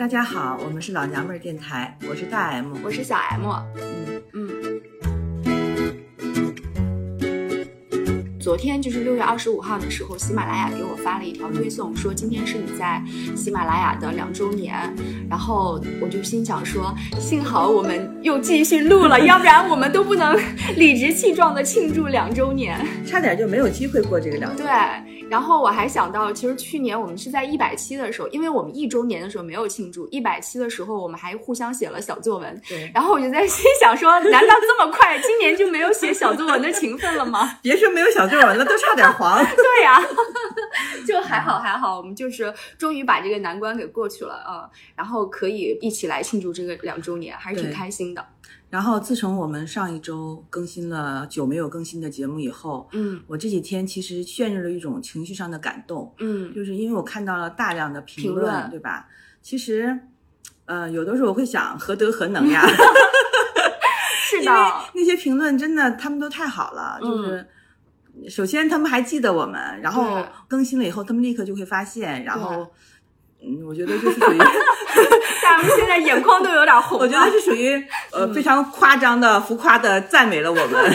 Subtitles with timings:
[0.00, 3.46] 大家好，我们是老娘们儿电台，我是大 M，我是小 M。
[4.32, 4.80] 嗯
[5.52, 5.60] 嗯。
[8.40, 13.04] 昨天就是六月二十五号的时候，喜马拉雅给我发了一条推送，说今天是你在
[13.36, 14.74] 喜马拉雅的两周年。
[15.28, 20.34] 然后我就心想说，幸好我们又继续录了，要不然我们都不能
[20.78, 24.74] 理直气壮的庆祝两周年，差点就没有机会过这个两周年。
[25.04, 25.09] 对。
[25.30, 32.60] 然后我还想到，其实去年我们是在一百期的时候，因为我们一周年的时候没有庆祝，一百期的时候我们还互相写了小作文。
[32.68, 32.90] 对。
[32.92, 37.58] 然后我就在心想说，难道这么快，今年就没有写小作文的情分了吗？
[37.62, 39.38] 别说没有小作文了，都差点黄。
[39.54, 40.02] 对呀，
[41.06, 48.26] 就还好还好，我们就是终于把这个难关给过去了啊，然后可以一起来庆祝这个两周年，还是挺开心的。
[48.70, 59.08] 然后自从我们上一周更新了久没有更新的节目以后，嗯，我这几天其实陷入了一种情绪上的感动，嗯，就是因为我看到了大量的评论，对吧？
[59.42, 59.98] 其实，
[60.66, 62.64] 呃，有的时候我会想，何德何能呀？
[64.22, 64.52] 是的，
[64.94, 67.44] 那些评论真的他们都太好了，就是
[68.28, 72.70] 首先他们还记得我们，然后更新了以后，他们立刻就会发现，然后。
[73.42, 74.36] 嗯，我觉得就是属于，
[75.62, 76.98] 现在眼眶都有点红。
[76.98, 80.92] 我觉得是属于呃非常夸张的、浮夸的赞美了我们。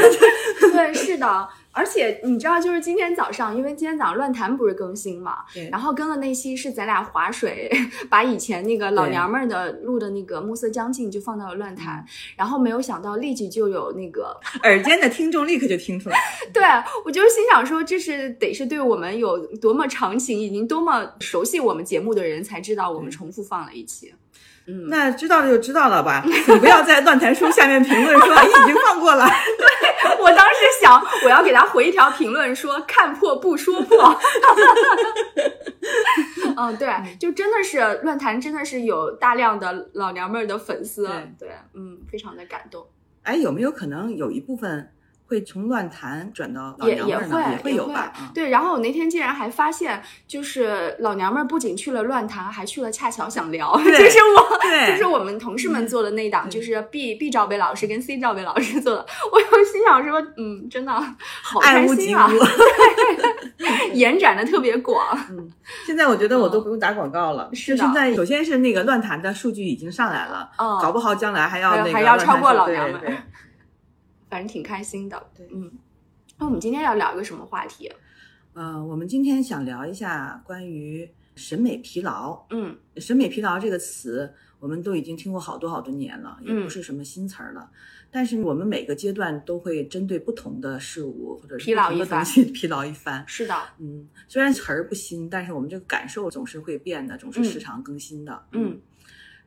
[0.72, 1.48] 对， 是的。
[1.78, 5.70] 而且你知道，就是今天早上，因为今天早上乱谈不是更新嘛，对。
[5.70, 7.70] 然后跟了那期是咱俩划水，
[8.10, 12.02] 把以前那个老娘们儿的录的那个暮色将近就放到了乱谈，
[12.38, 16.18] 然后没有想到立即就有那个 耳尖的听众立刻就听出来。
[16.54, 16.64] 对，
[17.04, 24.14] 我就是心想说，这是得是对我们有多么长情，已经多么熟悉我们节目的人才知道我们重复放了一期。
[24.14, 24.18] 嗯，
[24.90, 29.26] 那知道了就知道了吧，你不要在乱谈书下面评论说已经放过了。
[29.58, 34.20] 对我当时想，我要给他回一条评论说看破不说破。
[36.58, 41.08] 嗯，对，就真的是乱谈，真的是有大量的老娘们儿的粉丝。
[41.38, 42.88] 对，嗯，非常的感动。
[43.24, 44.92] 哎，有没有可能有一部分？
[45.28, 48.14] 会从乱谈转到也也会也会有吧？
[48.34, 59.06] 对，然后我那天竟然还发现，就是老娘们儿不仅去了乱谈，还去了恰巧想聊，就是我，就是我们同事们做的那档，就是 B B 赵薇老师跟 C 赵薇老师做的。
[59.32, 60.92] 我又心想说，嗯，真的
[61.42, 62.30] 好开心啊！
[63.94, 65.18] 延展的特别广。
[65.32, 65.50] 嗯，
[65.86, 67.50] 现在我觉得我都不用打广告了。
[67.54, 73.02] 是的，现在首先是那个乱谈的数据已经上来了，嗯，搞不好将来还要那个还要超过老娘们。
[74.36, 75.72] 反正挺开心的，对，嗯，
[76.38, 77.90] 那我们今天要聊一个什么话题？
[78.52, 82.46] 呃，我们今天想聊一下关于审美疲劳。
[82.50, 87.72] 嗯，审美疲劳这个词，我们都已经听过好多好多年了，也不是什么新词儿了。
[88.12, 93.24] 但是我们每个阶段都会针对不同的事物或者不同的东西， 疲劳一番。
[93.26, 98.44] 是的，嗯，虽然词儿不新，但是我们这个感受总是会变的，总是时常更新的。
[98.52, 98.82] 嗯，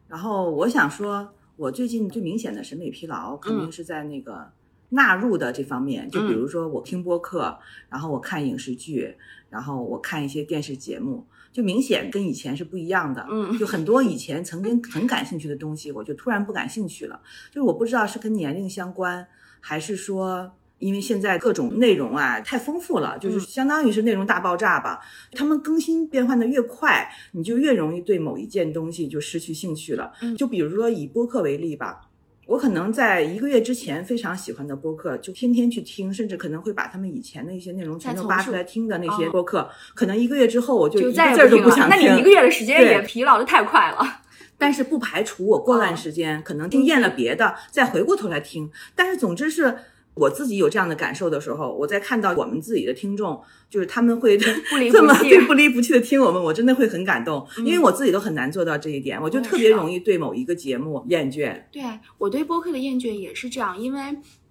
[0.09, 4.51] 然后我想说，我最近最明显的审美疲劳，肯定是在那个。
[4.91, 7.59] 纳入的这方面，就比如说我听播客，
[7.91, 9.15] 然后我看影视剧，
[9.51, 13.27] 然后我看一些电视节目，就明显跟以前是不一样的。
[13.31, 17.21] 嗯，就很多以前曾经很感兴趣的东西，我就突然不感兴趣了。
[17.51, 19.27] 就是我不知道是跟年龄相关，
[19.61, 25.01] 还是说因为现在各种内容啊太丰富了，就是相当于是内容大爆炸吧。
[25.33, 30.13] 他们更新变换的越快，你就越容易对某一件东西就失去兴趣了。
[30.23, 32.08] 嗯就比如说以播客为例吧。
[32.49, 41.91] 我可能在一个月之前非常喜欢的播客，就天天去听，甚至可能会把他们以前的一些内容全都扒出来听的那些播客，可能一个月之后我就一个字都不想听。
[41.91, 44.23] 那你一个月的时间也疲劳的太快了。
[44.57, 48.71] 但是不排除我过段时间可能听厌了别的，再回过头来听。
[48.95, 49.77] 但是总之是。
[50.19, 53.41] 我自己有这样的感受的时候，我在看到我们自己的听众，
[53.71, 54.37] 就是他们会
[54.91, 55.15] 这么
[55.47, 61.63] 不离不弃的听我们，我真的会很感动，因为我自己都很难做到这一点，我就特别容易对某一个节目厌倦。
[61.71, 61.83] 对
[62.19, 64.01] 我对播客的厌倦也是这样，因为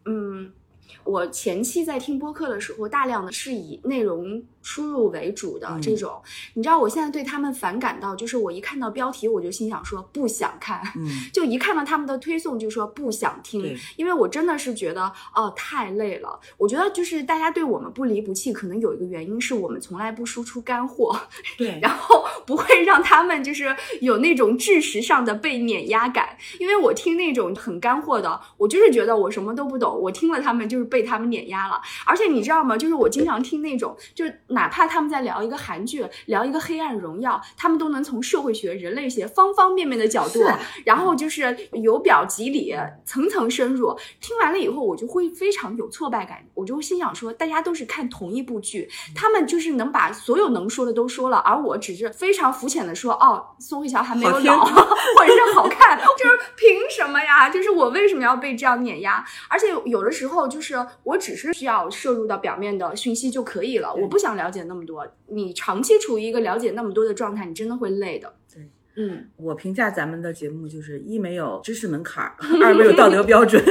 [0.06, 0.52] 嗯，
[1.04, 4.44] 我前期在听播客的时候，大量的是以内容。
[4.68, 6.22] 输入为主的这种，
[6.56, 16.38] 你知道我现在对他们反感到，就是我一看到标题我就心想说不想看，嗯， 就一看到他们的推送就说不想听，因为我真的是觉得哦太累了。
[16.58, 21.18] 我觉得就是大家对我们不离不弃，可能有一个原因是我们从来不输出干货，
[21.58, 26.38] 对， 然后不会让他们就是有那种知识上的被碾压感。
[26.60, 31.80] 因为我听那种很干货的，我就是觉得我什么都不懂，我听了他们就是被他们碾压了。
[32.06, 32.76] 而且你知道吗？
[32.78, 34.42] 就是我经常听那种就是。
[34.58, 40.42] 哪怕他们在聊一个韩剧，聊一个《黑暗荣耀》，他们都能从社会学、人类学方方面面的角度，
[40.84, 42.76] 然后就是由表及里，
[43.06, 43.96] 层层深入。
[44.20, 57.48] 听完了以后，我就会非常有挫败感，我就心想说，大家都是看同一部剧，他们就是能把所有能说的都说了，而我只是非常肤浅的说，哦，宋慧乔还没有老， 或者是好看，就是凭什么呀？
[57.48, 59.24] 就是我为什么要被这样碾压？
[59.48, 65.08] 而且有的时候，就是我只是需要摄入到表面的讯息就可以了，我不想了解那么多。
[65.28, 68.34] 你长期处于一个了解那么多的状态，你真的会累的。
[68.54, 72.26] 对，嗯，我评价咱们的节目就是一没有知识门槛，
[72.64, 73.64] 二没有道德标准。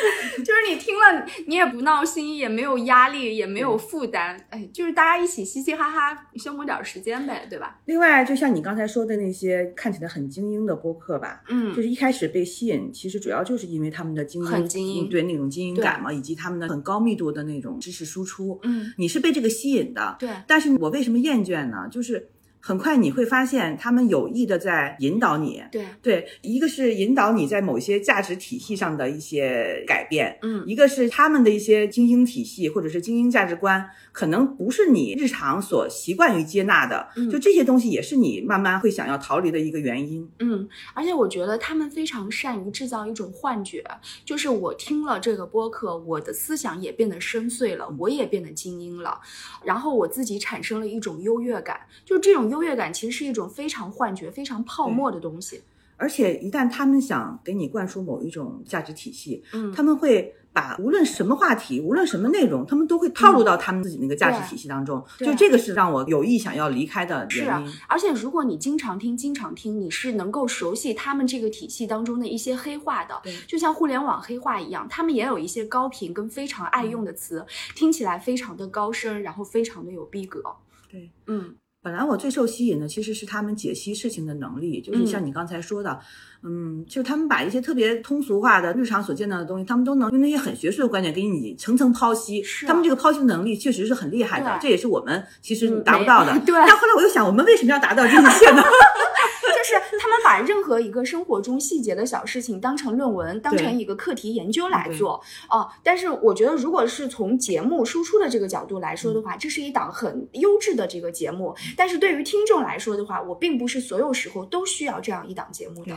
[0.44, 7.78] 就是你听了，你也不闹心，也没有压力，也没有负担，哎，就是大家一起嘻嘻哈哈消磨点时间呗，对吧？
[7.84, 20.30] 另外，就像你刚才说的那些看起来很精英的播客吧，嗯，就是一开始被吸引，其实主要就是因为他们的精英，很精英，对那种精英感嘛，以及他们的很高密度的那种知识输出，嗯，你是被这个吸引的，对。
[20.46, 21.88] 但是我为什么厌倦呢？
[21.90, 22.30] 就是。
[22.62, 25.62] 很快你会发现，他们有意的在引导你。
[25.72, 37.08] 对对，一个是引导你在某些价值体系上的一些改变，嗯，一个是他们的一些精英体系或者是精英价值观，可能不是你日常所习惯于接纳的。
[37.16, 40.28] 嗯，就这些东西也是你慢慢会想要逃离的一个原因。
[40.40, 43.82] 嗯，而且我觉得他们非常善于制造一种幻觉，
[44.22, 49.18] 就是我听了这个播客，我的思想也变得深邃了，我也变得精英了，
[49.64, 52.49] 然后我自己产生了一种优越感，就这种。
[52.50, 55.62] 优越感其实是一种非常幻觉、非常泡沫的东西，
[55.96, 65.04] 而且一旦他们想给你灌输某一种价值体系，嗯，他们会把无论什么话题、无论什么内容，他们都会套入到他们自己那个价值体系当中。
[65.18, 67.68] 就这个是让我有意想要离开的原因。
[67.68, 73.22] 是，而且如果你经常听、经常听，你是能够熟悉他们这个体系当中的一些黑话的。
[73.46, 77.46] 就像互联网黑话一样，他们也有一些高频跟非常爱用的词，
[77.76, 80.42] 听起来非常的高深，然后非常的有逼格。
[80.90, 81.54] 对，嗯。
[81.82, 85.98] 本来我最受吸引的其实是他们解析事情的能力，就是像你刚才说的，
[86.42, 92.42] 嗯，就他们把一些特别通俗化的日常所见到的东西，他们都能用那些很学术的观点给你层层剖析。
[92.42, 96.38] 是，他们这个剖析能力确实是很厉害的，这也是我们其实达不到的。
[96.44, 96.54] 对。
[96.54, 98.62] 但后来我又想，我们为什么要达到这一切呢？
[99.60, 105.68] 就是他们把任何一个生活中细节的小事情当成论文，当成一个课题研究来做哦。
[105.82, 111.54] 但是我觉得，如果是从节目输出的这个角度来说的话，这是一档很优质的这个节目。
[111.76, 115.92] 但是对于听众来说的话，我并不是所有时候都需要这样一档节目的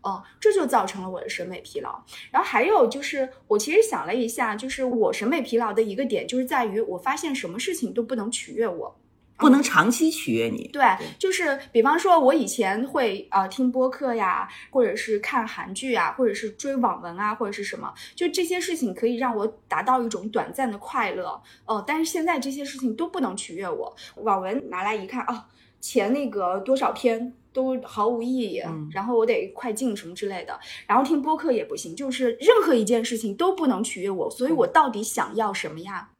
[0.00, 2.00] 哦，这就造成了我的审美疲劳。
[2.30, 8.96] 然后还有就是，我其实想了一下，就是我审美疲劳的一个点，就是在于我发现什么事情都不能取悦我。
[9.38, 10.82] 不能长期取悦你，对，
[11.18, 23.96] 就是比方说，我以前会呃听播客呀，或者是看韩剧啊，或者是追网文啊，或者是什么，就这些事情可以让我达到一种短暂的快乐，哦，但是现在这些事情都不能取悦我。
[24.16, 25.44] 网文拿来一看，哦，
[25.80, 36.10] 前那个多少篇都毫无意义，然后我得快进什么之类的，然后听播客也不行，就是任何一件事情都不能取悦我，所以我到底想要什么呀？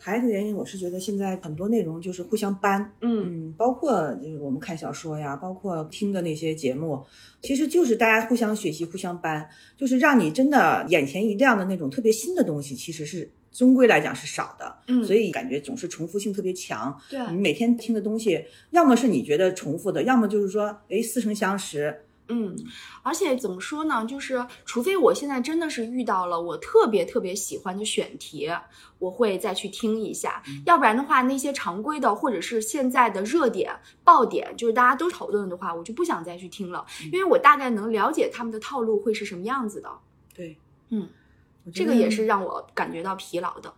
[0.00, 7.04] 还有一个原因，我是觉得现在很多内容就是互相搬，嗯嗯，包括就是我们看小说呀，包括听的那些节目，
[7.42, 16.96] 其实就是大家互相学习、互相搬，就是让你真的眼前一亮的那种特别新的东西，其实是终归来讲是少的，嗯，所以感觉总是重复性特别强。
[17.10, 22.02] 对，你每天听的东西，要么是你觉得重复的，要么就是说，哎，似曾相识。
[22.28, 22.54] 嗯，
[23.02, 24.04] 而且怎么说呢？
[24.04, 28.50] 就是除非我现在真的是遇到了我特别特别喜欢的选题，
[28.98, 30.42] 我会再去听一下。
[30.66, 39.90] 要不然的话，那些常规的或者是现在的热点爆点，就是大家都讨论的话，我就不想再去听了，因为我大概能了解他们的套路会是什么样子的。
[40.34, 40.58] 对，
[40.90, 41.08] 嗯，
[41.72, 43.72] 这个也是让我感觉到疲劳的。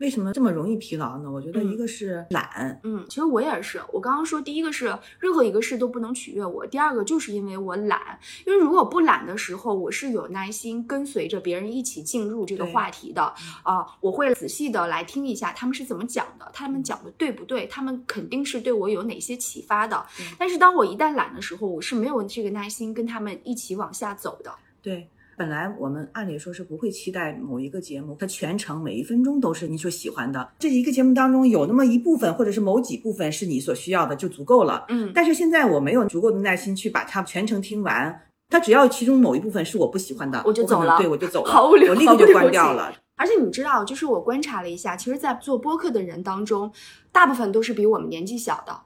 [0.00, 0.10] 对。
[0.10, 1.30] 为什么这么容易疲劳呢？
[1.30, 3.80] 我觉得一个是懒，嗯，其实我也是。
[3.92, 4.86] 我刚刚说第一个是
[5.20, 8.18] 任何一个事都不能取悦我，第二个就是因为我懒。
[8.44, 13.22] 因为如果不懒的时候，我是有耐心跟随着别人一起进入这个话题的
[13.62, 17.66] 啊，我会仔细的来听一下他们是怎么讲的，他们讲的对不对？
[17.66, 20.04] 他们肯定是对我有哪些启发的。
[20.38, 24.50] 但是当我一旦懒的时候，我是没有这个耐心跟他们一起往下走的。
[24.82, 25.08] 对。
[25.40, 30.46] 本来我们按理说是不会期待某一个节目，它全程每一分钟都是你所喜欢的。
[30.58, 34.84] 这一个节目当中有那么一部分，或者是某几部分是你所需要的，就足够了。
[34.90, 35.10] 嗯。
[35.14, 38.20] 但是现在我没有足够的耐心去把它全程听完。
[38.50, 40.98] 它只要其中某一部分是我不喜欢的，我就走了。
[40.98, 41.50] 对，我就走 了。
[41.50, 42.92] 好无聊，我立刻就关掉了。
[43.16, 46.70] 而且你知道，就是我观察了一下，其实，在做播客的人当中，
[47.10, 48.78] 大部分都是比我们年纪小的。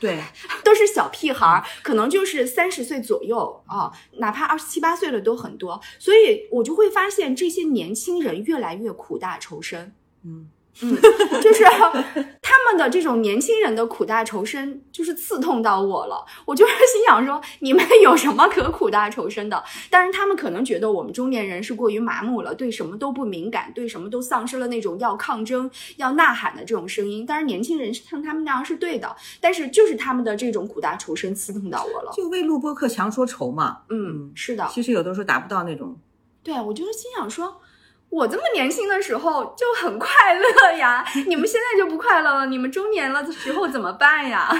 [0.00, 0.22] 对，
[0.64, 9.94] 都是小屁孩儿，可能就是三十岁左右啊，哪怕二十七八岁的都很多，所以我就会发现这些年轻人越来越苦大仇深。
[10.24, 10.48] 嗯，
[10.80, 10.96] 嗯，
[11.42, 11.64] 就是
[12.40, 16.24] 他们的这种年轻人的苦大仇深，就是刺痛到我了。
[16.44, 19.62] 我就是心想说，你们有什么可苦大仇深的？
[19.90, 27.24] 但是他们可能觉得我们中年人是过于麻木了，对什么都不敏感，对什么都丧失了那种要抗争、要呐喊的这种声音。
[27.26, 32.12] 但是年轻人像他们那样是对的，但是就是他们的这种苦大仇深刺痛到我了。
[32.14, 33.78] 就为录播课强说愁嘛。
[33.88, 34.68] 嗯，是的。
[34.70, 35.96] 其实有的时候达不到那种。
[36.42, 37.60] 对，我就是心想说。
[38.10, 44.50] 我这么年轻的时候就很快乐呀，你们现在就不快乐了，你们中年了的时候怎么办呀？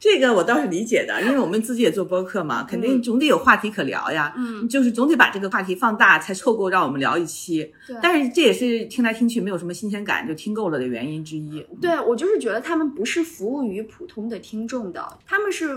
[0.00, 4.32] 这个我倒是理解的，因为我们自己也做播客嘛，肯定总得有话题可聊呀。
[4.36, 7.72] 嗯，就是总得把这个话题放大，才凑够让我们聊一期。
[7.86, 11.64] 对，但是这也是听来听去没有什么新鲜感，就听够了的原因之一。
[11.80, 15.76] 对，我就是觉得他们不是服务于普通的听众的，他们是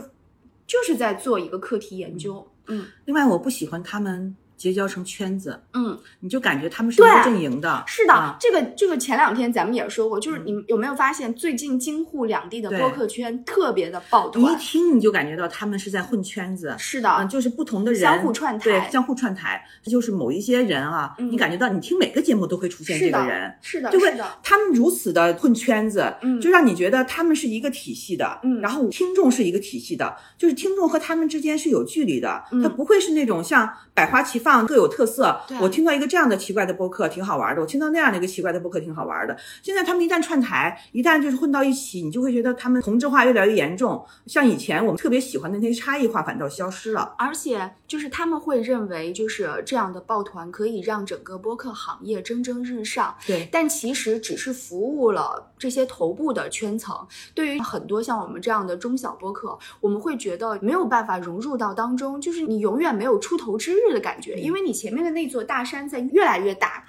[0.67, 2.47] 就是在做一个课题研究。
[2.67, 4.35] 嗯，另外我不喜欢他们。
[4.61, 14.43] 结交成圈子，嗯，你就感觉他们是一个阵营的，是的，这个这个前两天咱们也说过，就是你有没有发现最近京沪两地的播客圈特别的抱团？
[14.43, 24.13] 你一听你就感觉到他们是在混圈子，是的，就是不同的人相互串台，对，相互串台，就是某一些人啊，你感觉到你听每个节目都会出现这个人，是的，就会
[24.43, 35.39] 他们如此的混圈子，嗯，就让你觉得他们是一个体系的，嗯，然后听众是一个体系的，就是听众和他们之间是有距离的，他不会是那种像百花齐放各有特色。
[35.61, 39.37] 我听到一个这样的奇怪的播客挺好玩的，我听到那样的一个奇怪的播客挺好玩的。
[39.61, 44.05] 现在他们一旦串台，一旦就是混到一起，你就会觉得他们同质化越来越严重。
[44.25, 47.15] 像以前我们特别喜欢的那些差异化反倒消失了。
[47.17, 53.15] 而且就是他们会认为，就是这样的抱团可以让整个播客行业蒸蒸日上。
[53.25, 56.95] 对，但其实只是服务了这些头部的圈层。
[57.33, 65.31] 对于很多像我们这样的中小播客，我们会觉得没有办法融入到当中，就是你永远没有出头之日的感觉，因为你前面的那。
[65.31, 66.85] 座大山在越来越大。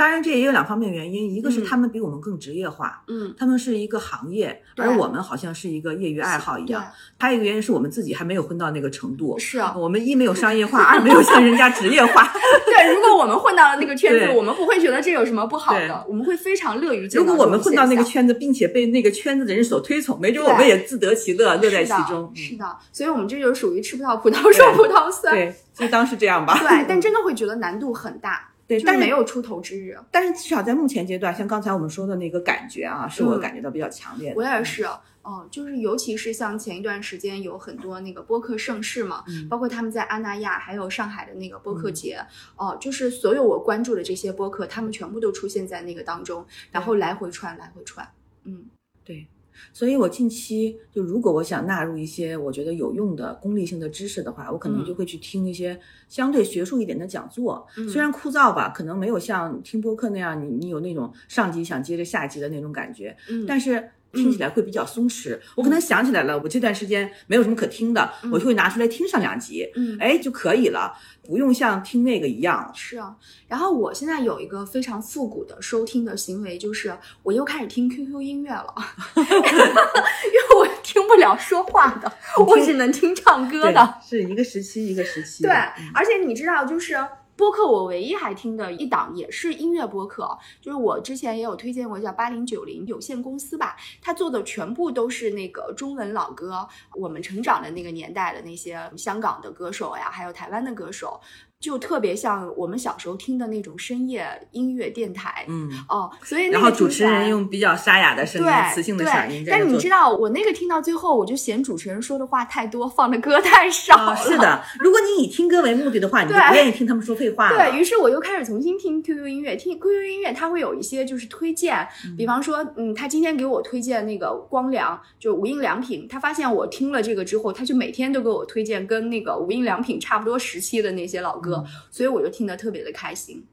[0.00, 6.82] 当然，这也有两方面原因，一个是他们比我们更职业化，嗯，他们是一个行业，而我们好像是一个业余爱好一样。
[7.18, 12.32] 还有一个原因是我们自己还没有混到那个程度，是啊，我们一没有商业化，二没有像人家职业化。
[12.64, 17.06] 对，如果我们混到了那个圈子，我们不会觉得这有什么不好的，我们会非常乐于。
[17.08, 22.32] 如果我们混到那个圈子，并且被那个圈子的人所推崇，没准我们也自得其乐，乐在其中。
[22.34, 26.58] 是的，所以我们这就属于吃不到葡萄说葡萄酸，对，就当是这样吧。
[26.58, 28.46] 对，但 真的会觉得难度很大。
[28.70, 29.98] 对，但是没有出头之日。
[30.12, 34.36] 但是至少在目前阶段，像刚才我们说的那个感觉啊，是我感觉到比较强烈的。
[34.36, 34.84] 我也是，
[35.22, 42.24] 哦，就是尤其是像前一段时间有很多那个播客盛世嘛，包括他们在阿那亚还有上海的那个播客节，
[42.54, 48.08] 哦，就是所有我关注的这些播客，他们全部都出现在那个当中，然后来回串，来回串。
[48.44, 48.66] 嗯，
[49.04, 49.26] 对。
[49.72, 57.66] 所以，我近期就如果我想纳入一些我觉得有用的功利性的知识的话，我可能就会去听一些相对学术一点的讲座。
[57.88, 63.16] 虽然枯燥吧，可能没有像听播客那样，你你有那种上集想接着下集的那种感觉。
[63.28, 63.90] 嗯，但是。
[64.12, 72.70] 听起来会比较松弛，我可能想起来了，我这段时间没有什么可听的，我就会拿出来听上两集，嗯，哎就可以了，不用像听那个一样。
[72.74, 73.14] 是啊，
[73.46, 78.74] 然后我现在有一个非常复古的收听的行为，就是我又开始听 QQ 音乐了，
[79.16, 82.12] 因为我听不了说话的，
[82.44, 85.42] 我只能听唱歌的，是一个时期一个时期。
[85.44, 85.52] 对，
[85.94, 86.98] 而且你知道，就是。
[87.40, 101.18] 播客我唯一还听的一档也是音乐播客，就是我之前也有推荐过，叫八零九零有限公司吧，他做的全部都是那个中文老歌，我们成长的那个年代的那些香港的歌手呀，还有台湾的歌手。
[101.60, 109.44] 就特别像我们小时候听的那种深夜音乐电台，嗯哦，所以然后主持人用比较沙哑的声音、磁性的嗓音。
[109.46, 114.14] 但是你知道，我那个听到最后，我就嫌主持人说的话太多，放的歌太少。
[114.14, 117.58] 是的，如果你以听歌为目的的话，你就不愿意听他们说废话了。
[117.58, 121.86] 对于是，我又开始重新听 QQ 音乐，听 QQ 音乐，它会有一些就是推荐，
[122.16, 131.49] 比方说，嗯，他今天给我推荐那个光良，就无印良品，他发现我听了这个之后，他就每天都给我推荐跟那个无印良品差不多时期的那些老歌。
[131.90, 133.44] 所以我就听得特别的开心。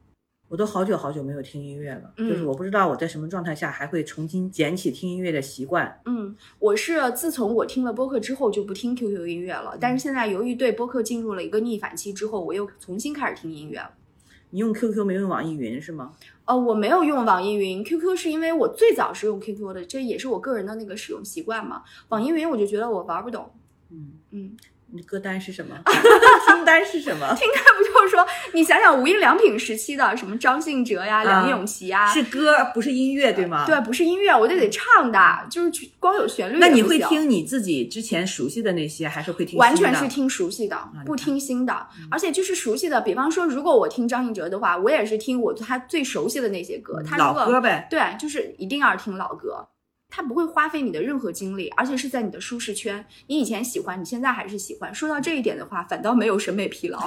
[0.49, 5.99] 我都好久好久没有听音乐了，就是我不知道我在什么状态下还会重新捡起听音乐的习惯。
[6.05, 13.91] 嗯，我是自从我听了播客之后就不听 QQ 音乐了，但是现在由于对播客进入了一个逆反期之后，我又重新开始听音乐了。
[14.51, 16.13] 你用 QQ 没用网易云是吗？
[16.45, 21.83] 呃，我没有用网易云，QQ 是因为我最早是用 QQ 的，这也是我个人的那个使用习惯嘛。
[22.07, 23.51] 网易云我就觉得我玩不懂。
[23.89, 24.55] 嗯嗯。
[24.93, 25.75] 你歌单是什么？
[26.47, 27.27] 清单是什么？
[27.35, 33.65] 听单不就是说，你想想无印良品时期的什么张信哲呀、梁咏琪呀，是歌不是音乐对吗？
[33.65, 36.57] 对，不是音乐，我就得唱的，就是光有旋律。
[36.59, 39.59] 那你会听你自己之前熟悉的那些，还是会听？
[39.59, 41.87] 完全是听熟悉的，不听新的。
[42.09, 47.01] 而且就是熟悉的，比方说，如果我听张信哲的话，我也是听我他最熟悉的那些歌。
[47.05, 47.87] 他老歌呗。
[47.89, 49.67] 对，就是一定要听老歌。
[50.17, 53.05] 它不会花费你的任何精力，而且是在你的舒适圈。
[53.27, 54.91] 你以前喜欢，你现在还是喜欢。
[54.95, 56.97] 说到这一点的话，反倒没有审美疲劳，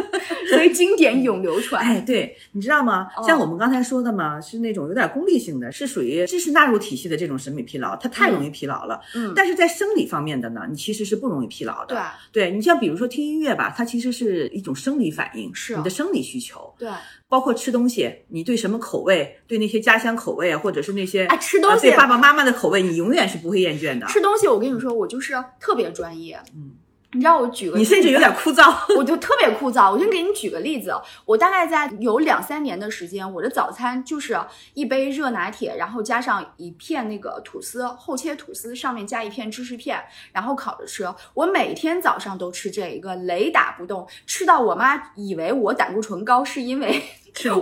[0.48, 1.84] 所以经典永流传。
[1.84, 3.10] 哎，对，你知道吗？
[3.26, 8.98] 像我们刚才说的嘛，是那种有点功利性的，是属于知识纳入体系的这种审美疲劳，它太容易疲劳了。
[9.14, 12.02] 嗯，但是在生理方面的呢，你其实是不容易疲劳的。
[12.32, 16.74] 对，对你像比如说听音乐吧，它其实是一种生理反应，是你的生理需求。
[16.78, 16.88] 对。
[17.34, 24.06] 包括吃东西，你对什么口味，对那些家乡口味啊，或者是那些啊吃东西，对爸爸妈妈的口味，你永远是不会厌倦的。
[24.06, 26.40] 吃东西，我跟你说，我就是特别专业。
[26.54, 26.76] 嗯。
[27.12, 29.92] 你知道我举个，你甚至有点枯燥，我就特别枯燥。
[29.92, 30.92] 我先给你举个例子，
[31.24, 34.36] 我大概在有两三年的时间，我的早餐就是
[34.74, 40.00] 一杯热拿铁，然后加上一片那个吐司，厚切吐司上面加一片芝士片，
[40.32, 41.08] 然后烤着吃。
[41.34, 47.00] 我每天早上都吃这一个，雷打不动，吃到我妈以为我胆固醇高，是因为。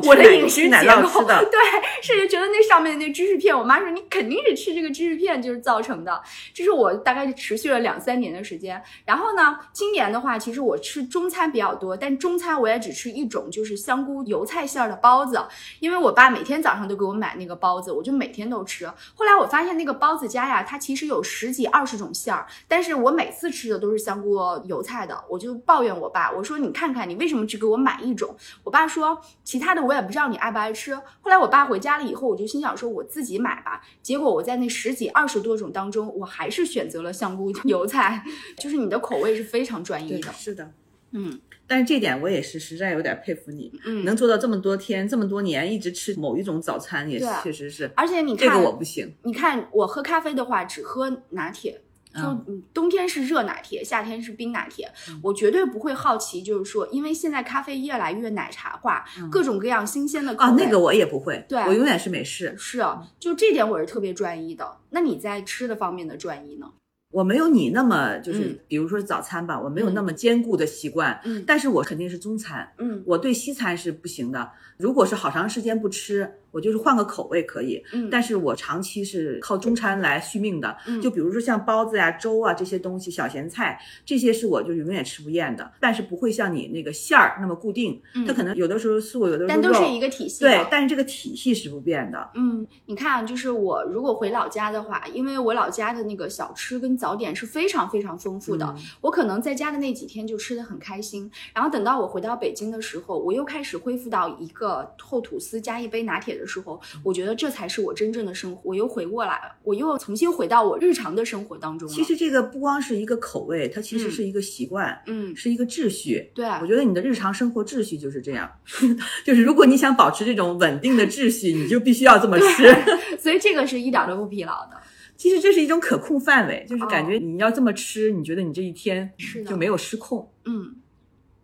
[0.05, 1.59] 我的饮食结构，对，
[2.03, 6.23] 甚至觉得那上面的那芝士片，我妈说你肯定是吃这个芝士片就是造成的。
[6.53, 8.81] 这是我大概持续了两三年的时间。
[9.07, 15.43] 然后呢，今年的话，其实我吃中餐比较多，但中餐我也只吃一种，就是香菇油菜馅儿的包子，
[15.81, 18.87] 因为我爸每天早上都给我买那个包子，我就每天都吃。
[19.15, 28.37] 后来我发现那个包子家呀，它其实有十几二十种馅儿，但是我每次吃的都是香菇油菜的，我就抱怨我爸，我说你看看你为什么只给我买一种？
[28.65, 29.62] 我爸说其。
[29.63, 30.95] 他的我也不知道你爱不爱吃。
[30.95, 33.81] 后来我爸回家了以后，我就心想说我自己买吧。
[34.03, 38.25] 结果我在那十几二十多种当中，我还是选择了香菇油菜。
[38.59, 40.33] 就是你的口味是非常专一的。
[40.33, 40.73] 是的，
[41.13, 41.41] 嗯。
[41.65, 47.91] 但是这点我也是实在有点佩服你，嗯，能做到这么多天这么多年一直吃某一种早餐，也确实是。
[47.97, 49.11] 而且你看，这个我不行。
[49.23, 51.81] 你看我喝咖啡的话，只喝拿铁。
[52.15, 54.91] 就冬天是热拿铁，夏天是冰拿铁。
[55.23, 62.55] 我绝对不会好奇，就是说，因为现在咖啡越来越奶茶化，各种各样新鲜的啊，那个我也不会，对我永远是美式。
[62.59, 64.79] 是啊，就这点我是特别专一的。
[64.91, 66.67] 那你在吃的方面的专一呢？
[67.13, 71.21] 我没有你那么就是，比如说早餐吧，我没有那么坚固的习惯。
[71.25, 72.73] 嗯，但是我肯定是中餐。
[72.79, 74.51] 嗯，我对西餐是不行的。
[74.77, 76.39] 如果是好长时间不吃。
[76.53, 104.62] 我就是换个口味可以，嗯，但是我长期是靠中餐来续命的，嗯，就比如说像包子呀、粥啊这些东西，小咸菜这些是我就永远吃不厌的，但是不会像你那个馅儿那么固定，嗯，它可能有的时候素，有的时候肉，但都是一个体系，对，但是这个体系是不变的，嗯，你看，就是我如果回老家的话，因为我老家的那个小吃跟早点是非常非常丰富的，我可能在家的那几天就吃的很开心，然后等到我回到北京的时候，我又开始恢复到一个
[105.01, 107.23] 厚吐司加一杯拿铁的时候，我觉。
[107.23, 111.89] 得这才是我真正的生活，我又回过来了，我又重新回到我日常的生活当中。
[111.89, 116.33] 其实这个不光是一个口味，它其实是一个习惯，嗯，是一个秩序。
[116.35, 118.51] 对，我觉得你的日常生活秩序就是这样，
[119.25, 122.75] 就是如果你想保持这种稳定的秩序，你就必须要这么吃。
[123.21, 124.77] 所以这个是一点都不疲劳的。
[125.17, 130.29] 其实这是一种可控范围，就是感觉你要这么吃，你觉得你这一天是就没有失控。
[130.45, 130.75] 嗯，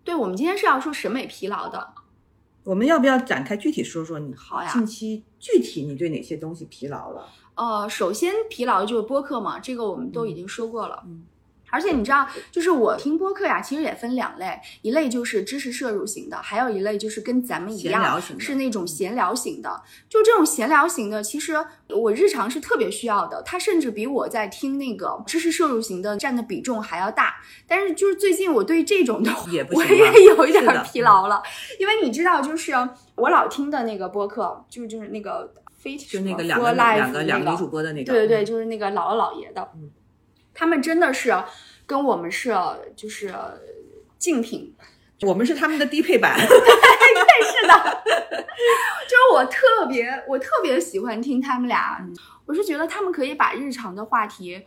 [0.02, 1.94] 对，我们今天是要说审美疲劳的。
[2.68, 4.18] 我们要不要展开具体说说？
[4.18, 7.26] 你好呀，近期具体你对哪些东西疲劳了？
[7.54, 11.02] 呃，首先疲劳就是播客嘛，这个我们都已经说过了。
[11.06, 11.24] 嗯。
[11.70, 19.82] 而且你知道，就是我听播客呀，其实也分两类，一类就是知识摄入型的，还有一类就是跟咱们一样，是那种闲聊型的。
[20.08, 21.54] 就这种闲聊型的，其实
[21.88, 27.36] 我日常是特别需要的，它甚至比我在听那个知识摄入型的占的比重还要大。
[27.66, 29.30] 但是就是最近我对这种的，
[29.72, 31.42] 我也有一点疲劳了，
[31.78, 32.72] 因为你知道，就是
[33.14, 39.90] 我老听的那个播客，就就是那个非就那个两个两个两个女主播的那个，对对对，就是那个姥姥姥爷的，嗯。
[40.58, 41.32] 他们真的是
[41.86, 42.52] 跟我们是
[42.96, 43.32] 就是
[44.18, 44.74] 竞品，
[45.22, 46.34] 我们是他们的低配版。
[46.38, 46.48] 对，
[47.46, 48.02] 是的，
[49.06, 52.04] 就是我特别我特别喜欢听他们俩，
[52.46, 54.64] 我是觉得他们可以把日常的话题，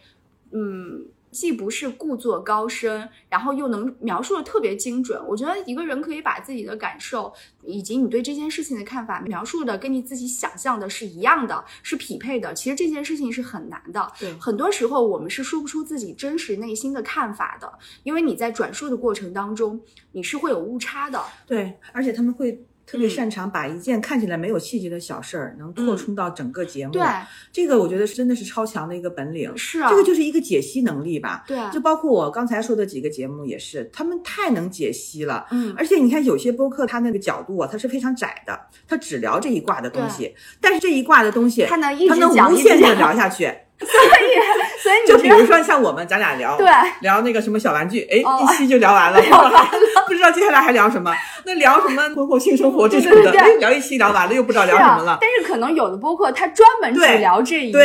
[0.54, 1.06] 嗯。
[1.32, 5.20] 既不是故作高深，然后又能描述的特别精准。
[5.28, 12.54] 我觉得一个人可以把自己的感受以及你对这件事情的看法描述的跟你自己想象的是一样的，是匹配的。
[12.54, 14.12] 其实这件事情是很难的。
[14.20, 17.72] 对，很多时候我们是说不出自己真实内心的看法的，
[18.04, 21.22] 因为你在转述的过程当中，你是会有误差的。
[21.48, 22.66] 对，而且他们会。
[22.92, 26.92] 特别擅长把一件看起来没有细节的小事儿，能扩充到整个节目。
[26.92, 27.02] 对，
[27.50, 29.58] 这个我觉得真的是超强的一个本领。
[29.58, 31.46] 是啊，这个就是一个解析能力吧。
[31.48, 35.48] 对，就包括我刚才说的几个节目也是，他们太能解析了。
[35.52, 43.46] 嗯，而且你看有些播客，它那个角度啊，它是非常窄的，它只聊这一卦的东西，但是这一卦的东西，他能一直讲，无限的聊下去。
[43.82, 46.68] 所以，所以就比如说像我们咱俩聊，对，
[47.02, 49.22] 聊那个什么小玩具，哎，一期就聊完了，
[50.08, 51.14] 不知道接下来还聊什么。
[51.44, 55.18] 那聊什么婚后性生活这种的，聊一期聊完了，又不知道聊什么了。
[55.20, 57.80] 但是可能有的播客它专门只聊这一个，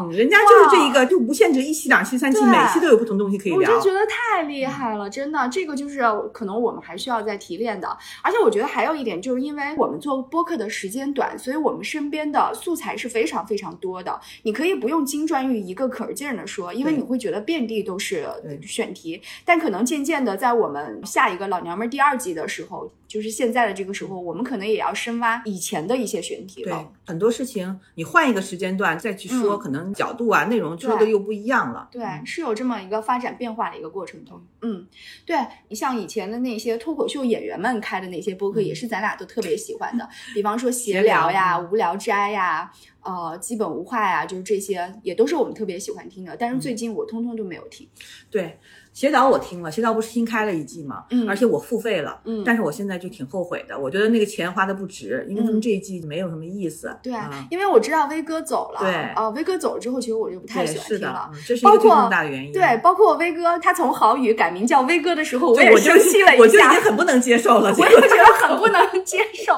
[0.00, 3.58] 嗯，人家就是这一个，就无限制一期、两期、三期，每期都有不同东西可以聊。
[3.58, 6.02] 我就觉得太厉害了，真的，这个就是
[6.34, 7.88] 可能我们还需要再提炼的。
[8.22, 14.20] 而且我觉得还有一点，就是因为我们做播客的时间短，所以我们身边的素材是非常非常多的。
[14.42, 18.26] 你可以不用精专于一个可劲儿的说，因为你会觉得遍地都是
[18.62, 19.20] 选题。
[19.44, 22.90] 但可能渐渐的，在我们下一个老娘们第二季的时候。
[23.08, 26.76] 就是现在的这个时候，我们可能也要深挖以前的一些选题了。
[26.76, 31.88] 对，很多事情你换一个时间段再去说，可能角度啊、内容说的又不一样了。
[31.90, 34.32] 对，是有这么一个发展变化的一个过程的。
[34.60, 34.86] 嗯，
[35.24, 35.36] 对
[35.68, 40.08] 你像以前的那些脱口秀演员们开的那些播客，也是咱俩都特别喜欢的。
[40.34, 46.36] 比方说闲聊呀、无聊斋呀、呃基本无话呀，就是这些也都是我们特别喜欢听的。
[46.36, 47.88] 但是最近我通通都没有听。
[48.30, 48.58] 对。
[48.98, 51.04] 协导我听了，协导不是新开了一季吗？
[51.10, 56.92] 嗯，而且我付费了，嗯，但是我现在就挺后悔的，我觉得那个钱花的不值，因为他们这一季没有什么意思。
[57.00, 57.12] 对，
[57.48, 62.52] 因为我知道威哥走了，对，啊，威哥走了之后，其实我就不太喜欢听了，这是一个最重大的原因。
[62.52, 69.54] 对，包括威哥他从郝宇改名叫威哥的时候，我也生气了一下，我就已经很不能接受了， 我就觉得 很不能接受，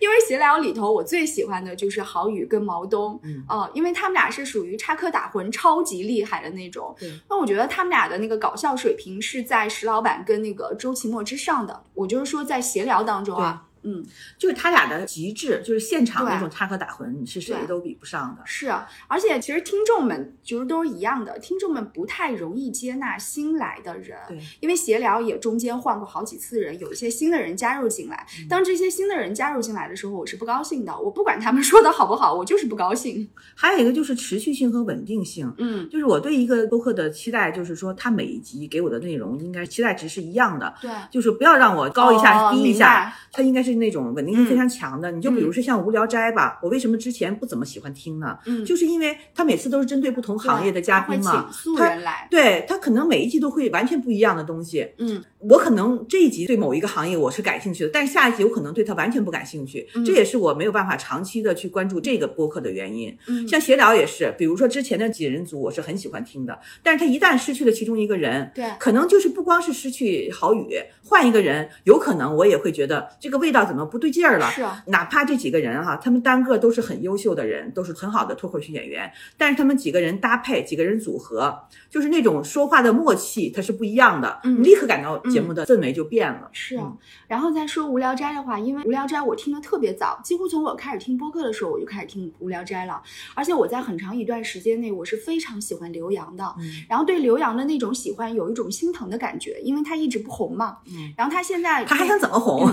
[0.00, 6.96] 因为闲聊里头我最喜欢的就是郝宇跟毛东，嗯，啊，因为他们俩是属于插科打诨超级厉害的那种，
[7.28, 9.42] 那我觉得他们俩的那个搞笑水平是。
[9.42, 13.66] 在石老板跟那个周奇墨之上的，我就是说在闲聊当中啊。
[13.82, 14.04] 嗯，
[14.38, 18.42] 就是他俩的极致，就是现场那种插科打诨，是谁都比不上的。
[18.44, 24.16] 是啊，而且其实听众们就是都是一样的，听众们不太容易接纳新来的人。
[24.28, 28.26] 对，因为闲聊也中间换过好几次人，有一些新的人加入进来。
[28.48, 30.96] 当这些新的人加入进来的时候，我是不高兴的。
[30.98, 33.28] 我不管他们说的好不好，我就是不高兴。
[33.54, 35.52] 还有一个就是持续性和稳定性。
[35.58, 40.72] 嗯，就是我对一个播客的期待，就是说他每一集给我的内容应该期待值是一样的。
[40.80, 44.42] 对，就是不要让我高一下低一下，他应该是那种稳定性。
[44.52, 48.36] 非常强的，你就比如说像《无聊斋》吧，我为什么之前不怎么喜欢听呢？
[48.44, 54.86] 嗯，就是因为他每次都是针对不同行业的嘉宾嘛，素人来，对他可能每一季都会完全不一样的东西。
[54.98, 63.16] 嗯，我可能这一集对某一个行业我是感兴趣的，但是下一集我可能对他完全不感兴趣，这也是我没有办法长期的去关注这个播客的原因。
[63.28, 74.50] 嗯，像闲聊也是，比如说之前的几人组我是很喜欢听的，但是他一旦失去了其中一个人，对，可能就是不光是失去郝宇，换一个人，有可能我也会觉得这个味道怎么不对劲儿了。
[74.50, 81.58] 是啊，哪怕这几个人哈，他们单个都是很优秀的人，都是很好的脱口秀演员，但是他们几个人搭配，几个人组合，
[81.90, 84.40] 就是那种说话的默契，它是不一样的。
[84.44, 86.48] 嗯，立刻感到节目的氛围就变了。
[86.52, 86.92] 是啊，
[87.28, 93.02] 然后再说《无聊斋》的话，因为《无聊斋》我听的特别早，几乎从我开始听播客的时候，我就开始听《无聊斋》了。
[93.34, 96.44] 而且我在很长一段时间内，我是非常喜欢刘洋的。
[96.58, 100.78] 嗯，然后对刘洋的那种喜欢，有一种心疼的感觉，因为他一直不红嘛。
[100.86, 102.70] 嗯，然后他现在他还想怎么红？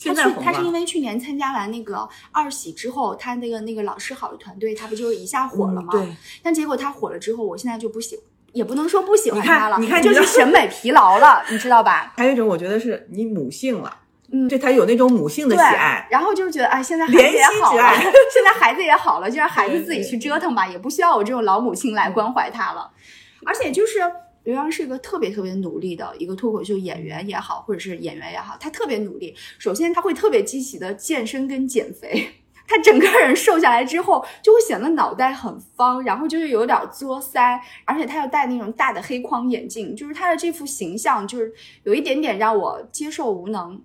[0.00, 5.92] 他去，他是因为去年参加完那个二喜之后，他那个那个老师好的团队，他不就一下火了吗？
[5.92, 6.16] 对。
[6.42, 8.18] 但结果他火了之后，我现在就不喜，
[8.52, 12.12] 也不能说不喜欢他了，你看，就是审美疲劳了，你知道吧？
[12.16, 13.96] 还有一种，我觉得是你母性了，
[14.30, 17.92] 嗯，对他有那种母性的喜爱，然后就是觉得，哎，现在孩子也好了，
[18.32, 22.90] 现在孩子也好了，就让孩子自己去折腾吧，也不需要我这种老母亲来关怀他了，
[23.44, 24.00] 而且就是。
[24.48, 29.36] 刘洋是一个特别特别努力的一个脱口秀演员也好，或者是演员也好，他特别努力。
[29.58, 32.30] 首先，他会特别积极的健身跟减肥，
[32.66, 43.78] 他整个人瘦下来之后，就会显得脑袋很方，然后就是有点作腮，而且他要戴那种大的黑框眼镜，就是他的这副形象，就是有一点点让我接受无能。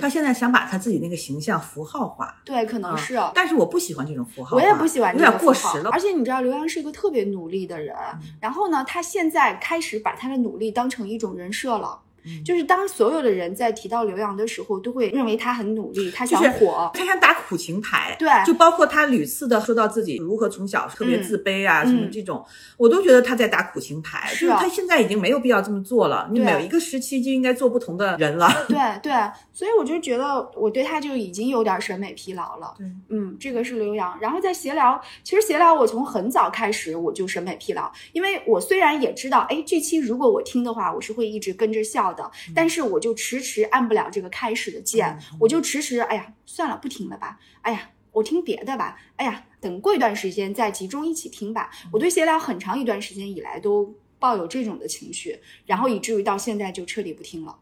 [0.00, 5.90] 他现在想把他自己那个形象符号化，对，可能是，但是我不喜欢这种符号，我也不喜欢，有点过时了。
[5.90, 7.96] 而且你知道，刘洋是一个特别努力的人，
[8.40, 12.00] 然后呢，他现在开始把他的努力当成一种人设了。
[12.44, 18.14] 就是当所有的人在提到刘洋的时候，都会认为他很努力，他想火，他想打苦情牌。
[18.18, 22.44] 对，就包括他屡次的说到自己如何从小特别自卑啊，什么这种，
[22.76, 24.28] 我都觉得他在打苦情牌。
[24.28, 28.48] 是他现在已经没有必要这么做了，你每一个时期就应该做不同的人了。
[28.68, 29.12] 对对，
[29.52, 32.74] 所以我就觉得我对他就已经有点审美疲劳了。
[32.78, 34.16] 对，嗯，这个是刘洋。
[34.20, 42.11] 然后在闲聊，其实闲聊我从很早开始我就审美疲劳，因为我虽然也知道，哎，这期如果我听的话，我是会一直跟着笑。
[42.12, 51.70] 要的，但是我就迟迟按不了这个开始的键，我就迟迟，哎呀，算了，不听了吧，哎呀，我听别的吧，哎呀，等过一段时间再集中一起听吧。
[51.92, 57.58] 我对闲聊很长一段时间以来都抱有这种的情绪，然后以至于到现在就彻底不听了。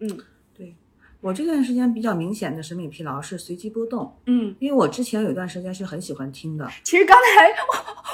[0.00, 0.18] 嗯。
[1.24, 6.68] 我这段时间比较明显的审美疲劳是随机波动，嗯，因为我之前有一段时间是很喜欢听的。
[6.82, 7.50] 其实刚才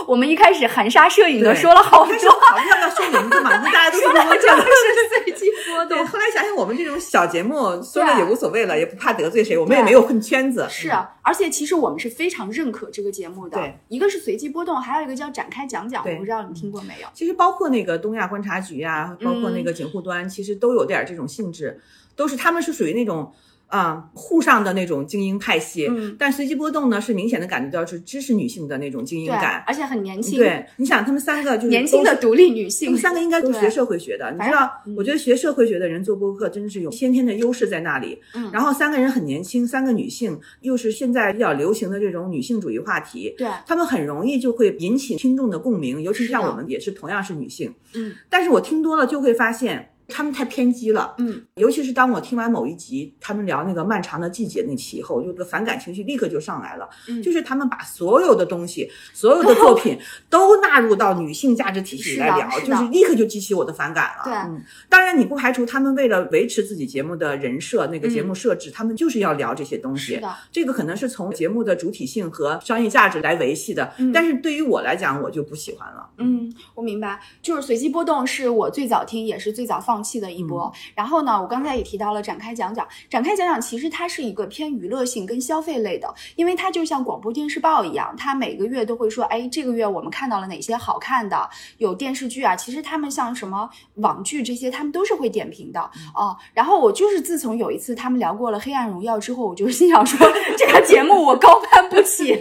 [0.06, 6.06] 我们一开始含沙射影的说了好多，好像要说名字嘛，大家都说的真的是随机波 动。
[6.06, 10.64] 后来想想，我们这种小节目说了也无所谓了，也不怕得罪谁，我们也没有混圈子。
[10.70, 13.58] 是啊，而且其实我们是非常认可这个节目的。
[13.58, 17.08] 对，一个是随机波动，还有一个叫展开讲讲，我不知道你听过没有？
[17.12, 21.80] 其实包括那个东亚观察局啊，包括那个警护端，其实都有点这种性质，
[22.20, 23.32] 都是他们是属于那种。
[23.70, 30.36] 啊，沪上的那种精英派系，嗯，但随机波动呢，是明显的感觉到是知识女性的那种精英感，而且很年轻。
[30.36, 34.28] 对，你想，他们三个就是 年轻的独立女性，她们三个应该都学社会学的。
[34.32, 38.20] 你知道，我觉得学社会学的人做播客真的是有先天的优势在那里。
[38.34, 49.89] 嗯，然后三个人很年轻，三个女性又是现在比较流行的这种女性主义话题，对，她们很容易就会引起听众的共鸣，尤其像我们也是同样是女性，嗯，但是我听多了就会发现。
[50.10, 64.24] 他们太偏激了，嗯，尤其是当我听完某一集他们聊那个漫长的季节那期以后，就个反感情绪立刻就上来了，嗯，就是他们把所有的东西、所有的作品都纳入到女性价值体系来聊，就是立刻就激起我的反感了。
[64.24, 70.14] 对，嗯，当然你不排除他们为了维持自己节目的人设，那个节目设置，他们就是要聊这些东西。
[70.14, 76.08] 是的，这个可能是从节目的主体性和商业价值来维系的，但是对于我来讲，我就不喜欢了。
[76.18, 80.72] 嗯，我明白，就是随机波动是我最早听也是最早放弃的一波。
[80.94, 95.80] 然后呢，我刚才也提到了展开讲讲，展开讲讲，其实它是一个偏娱乐性跟消费类的，因为它就像广播电视报一样，它每个月都会说，哎，这个月我们看到了哪些好看的，有电视剧啊，其实他们像什么网剧这些，他们都是会点评的
[96.14, 96.36] 哦。
[96.52, 102.40] 然后我就是自从有一次他们聊过了《黑暗荣耀》之后，我就心想说，这个节目我高攀不起， 因为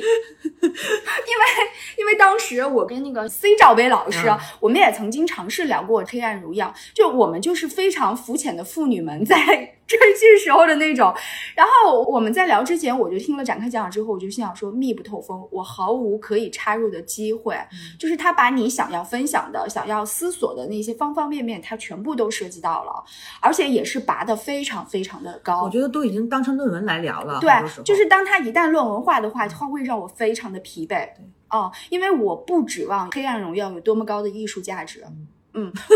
[1.97, 7.99] 因为当时我跟那个 C 赵薇老师，我们也曾经尝试聊过《黑暗荣耀》，就我们就是非常。
[8.19, 9.35] 肤浅的妇女们在
[9.87, 11.13] 追剧时候的那种，
[11.55, 17.55] 然后我们在聊之前，我就听了展开讲讲之后，我就心想说密不透风，我毫无可以插入的机会。
[17.97, 23.03] 就是他把你想要分享的、想要思索的那些方方面面，他全部都涉及到了，
[23.41, 25.63] 而且也是拔得非常非常的高。
[25.63, 27.39] 我觉得都已经当成论文来聊了。
[27.39, 27.51] 对，
[27.83, 31.09] 就是当他一旦论文化的话，他会让我非常的疲惫。
[31.49, 35.03] 哦，因为我不指望《黑暗荣耀》有多么高的艺术价值。
[35.07, 35.27] 嗯，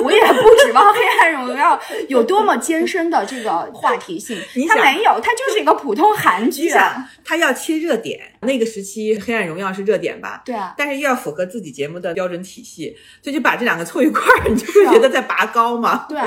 [0.03, 4.37] 我也不指望《黑暗荣耀》有多么艰深的这个话题性，
[4.67, 6.69] 它没有，它就是一个普通韩剧。
[6.71, 10.41] 啊它要切热点，那个时期《黑暗荣耀》是热点吧？
[10.43, 10.73] 对啊。
[10.77, 16.05] 但是又要符合自己节目的标准体系，所以就把这两个凑一块儿，你就会觉得在拔高嘛。
[16.09, 16.19] 对。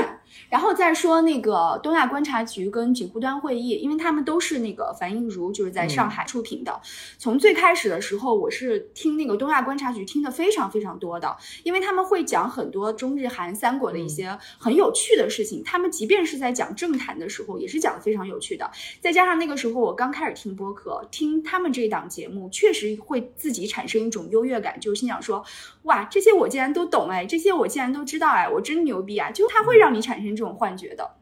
[0.49, 6.81] 然后再说那个东亚观察局跟锦湖端会议，因为他们都是那个樊映茹就是在上海出品的。
[7.19, 15.63] 从最开始的时候，我是听那个东亚观察局听的非常非常多的，因为他们会讲很多中日韩三国的一些很有趣的事情。
[15.65, 18.71] 他们即便是在讲政坛的时候，也是讲的非常有趣的。
[19.01, 25.45] 再加上那个时候我刚开始听播客，听他们这一档节目，确实会自己产生一种优越感，就是心想说，
[25.87, 29.31] 哇，这些我竟然都懂哎，这些我竟然都知道哎，我真牛逼啊！
[29.33, 30.27] 就它会让你产生。
[30.37, 31.12] 这种幻觉的，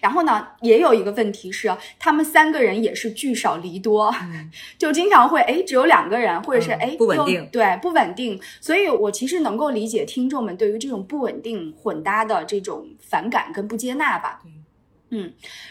[0.00, 4.12] 然后呢，也有一个问题是，他们三个人也是聚少离多，
[4.76, 8.40] 就经常会哎，只有两个人，或者是哎不稳定，对不稳定。
[8.60, 14.40] 所以我其实能够理解听众们对于这种不稳定混搭的这种反感跟不接纳吧。
[14.44, 14.55] 嗯，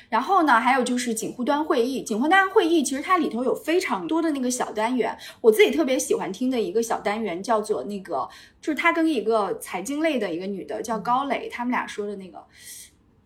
[0.09, 8.27] 然后呢，还有就是警护端会议，警护端会议其实它里头有非常多的那个小单元，我自己特别喜欢听的一个小单元叫做那个，
[8.61, 12.43] 就是他跟一个财经类的一个女的叫高磊，他们俩说的那个。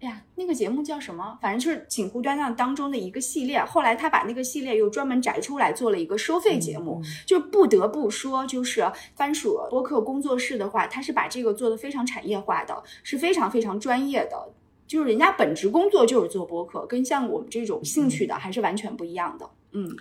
[0.01, 1.37] 哎呀，那个节目叫什么？
[1.41, 3.61] 反正就是警护端上当中的一个系列。
[3.61, 7.01] 后来他把那个系列又专门摘出来做了一个收费节目。
[7.25, 14.53] 就不得不说，就是番薯播客工作室的话，他是把这个做的非常产业化的，是非常非常专业的。
[14.89, 19.47] 就是人家本职工作就是做播客，跟像我们这种兴趣的还是完全不一样的。
[19.71, 19.95] 嗯。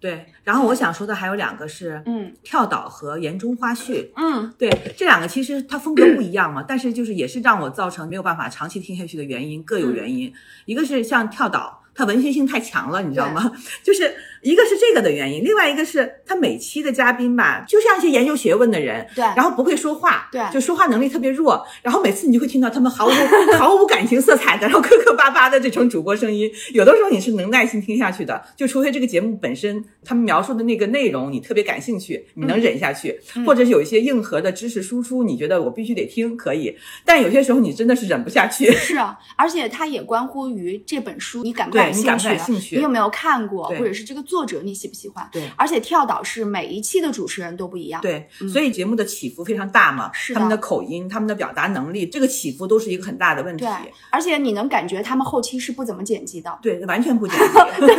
[0.00, 10.32] 对，然后我想说的还有两个是，嗯，跳岛和岩中花絮，嗯，对，这两个其实它风格不一样嘛，但是就是也是让我造成没有办法长期听下去的原因，各有原因。
[10.66, 13.52] 一个是像跳岛，它文学性太强了，你知道吗？
[13.82, 23.10] 就是一个是这个的原因，另外一个是他每期的嘉宾吧，就像一些研究学问的人，对，然后不会说话，对，就说话能力特别弱，然后每次你就会听到他们毫无
[23.58, 38.70] 毫无感情色彩的，然后磕磕巴巴的这种主播声音，有的时候你是能耐心听下去的，就除非这个节目本身他们描述的那个内容你特别感兴趣，你能忍下去，或者是有一些硬核的知识输出，你觉得我必须得听可以，但有些时候你真的是忍不下去。
[38.72, 45.26] 是啊，而且它也关乎于这本书你感不感兴趣，你有没有看过，或者是这个作者你喜不喜欢？
[45.32, 53.64] 对，而且跳岛是每一期的主持人都不一样，对，所以节目的起伏非常大嘛，是他们的口音、他们的表达能力，这个起伏都是一个很大的问题。
[53.64, 53.72] 对，
[54.10, 57.44] 而且你能感觉他们后期是不怎么剪辑的，对，完全不剪辑。
[57.80, 57.96] 对，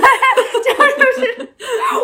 [0.64, 1.50] 这就是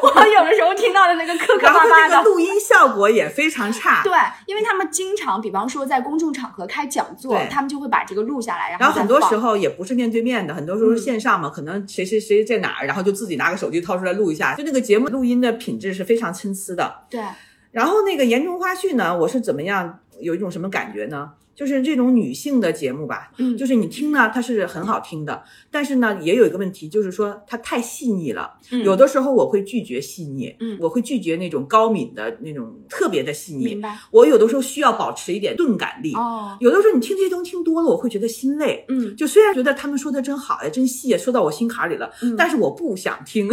[0.02, 2.24] 我有的时候听到的那个磕磕巴巴的。
[2.24, 4.02] 录音效果也非常差。
[4.04, 4.12] 对，
[4.48, 16.96] 因为他们经常，比方说在公众场合开讲座，他们就会把这个录下来，然后很多时候也不是面对面的，很多时候是线上嘛，可能谁谁谁在哪儿，然后就自己拿个手机掏出来录一下，就那个节目录音的品质是非常参差的。
[17.10, 17.22] 对。
[17.72, 21.34] 然后那个言中花絮呢，我是怎么样有一种什么感觉呢？
[21.56, 25.42] 就是这种女性的节目吧，嗯，就是你听呢，它是很好听的，
[25.72, 28.56] 但是呢，也有一个问题，就是说它太细腻了。
[28.84, 33.66] 有的时候我会拒绝细腻，嗯，我会拒绝那种高敏的那种特别的细腻。
[33.66, 33.98] 明白。
[34.12, 36.14] 我有的时候需要保持一点钝感力。
[36.14, 36.58] 哦。
[36.60, 38.84] 有的时候你听这些东西听多了，我会觉得心累。
[38.90, 39.16] 嗯。
[39.16, 43.50] 就虽然觉得他们说的真好呀，真细呀，说到我心坎里了，嗯，但是我不想听。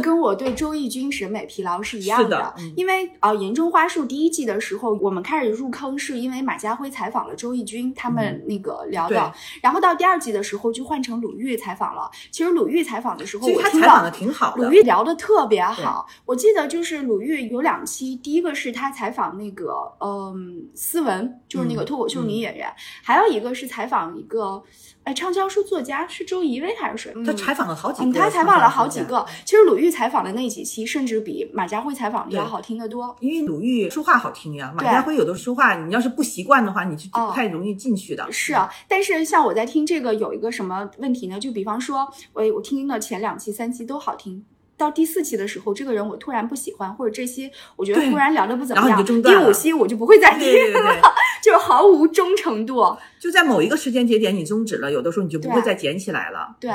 [0.00, 2.54] 跟我对周轶君审美疲劳是一样的。
[2.76, 9.32] 因为啊，《言中花树》第一季的时候，我们开始入坑是因为马家辉采访了周轶君，他们那个聊的。
[9.62, 12.10] 然后到第二季的时候，就换成鲁豫采访了。
[12.30, 14.64] 其实鲁豫采访的时候，我听访的挺好的。
[14.64, 16.06] 鲁豫聊的特别好。
[16.24, 24.62] 我记得就是鲁豫有两期，第一个是他采访那个嗯思文，就是那个脱口秀女演员，还有一个是采访一个。
[25.10, 27.12] 哎，畅销书作家是周怡薇还是谁？
[27.26, 29.26] 他采访了好几个，他采访了好几个。
[29.44, 33.16] 其实鲁豫采访的那几期，甚至比马家辉采访的要好听得多。
[33.18, 38.24] 因为鲁豫说话好听呀，马家辉有的说话，你要是不习惯的话，你是不太容易进去的。
[38.30, 41.40] 是啊，但是像我在听这个，有一个什么问题呢？
[41.40, 44.44] 就比方说，我我听的前两期、三期都好听。
[44.80, 50.96] 到第四期的时候，这个人我突然不喜欢，或者这些我觉得突然聊的不怎么样，第五期我就不会再听了，
[51.42, 52.96] 就毫无忠诚度。
[53.20, 56.56] 就在某一个时间节点你终止了，有的时候你就不会再捡起来了。
[56.58, 56.70] 对。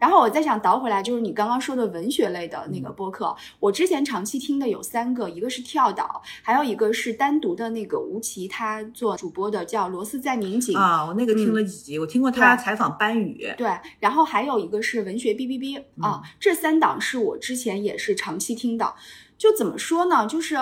[0.00, 13.46] 然后我再想倒回来，就是你刚刚说的文学类的那个播客，我之前长期听的有三个，一个是跳岛，还有一个是单独的那个吴奇他做主播的，叫罗斯在拧紧啊，我那个听了几集，我听过他采访班宇。
[13.58, 18.94] 对，然后还有一个是文学 B B B 啊，这三档是我之前也是长期听的，
[19.36, 20.56] 就怎么说呢，就是。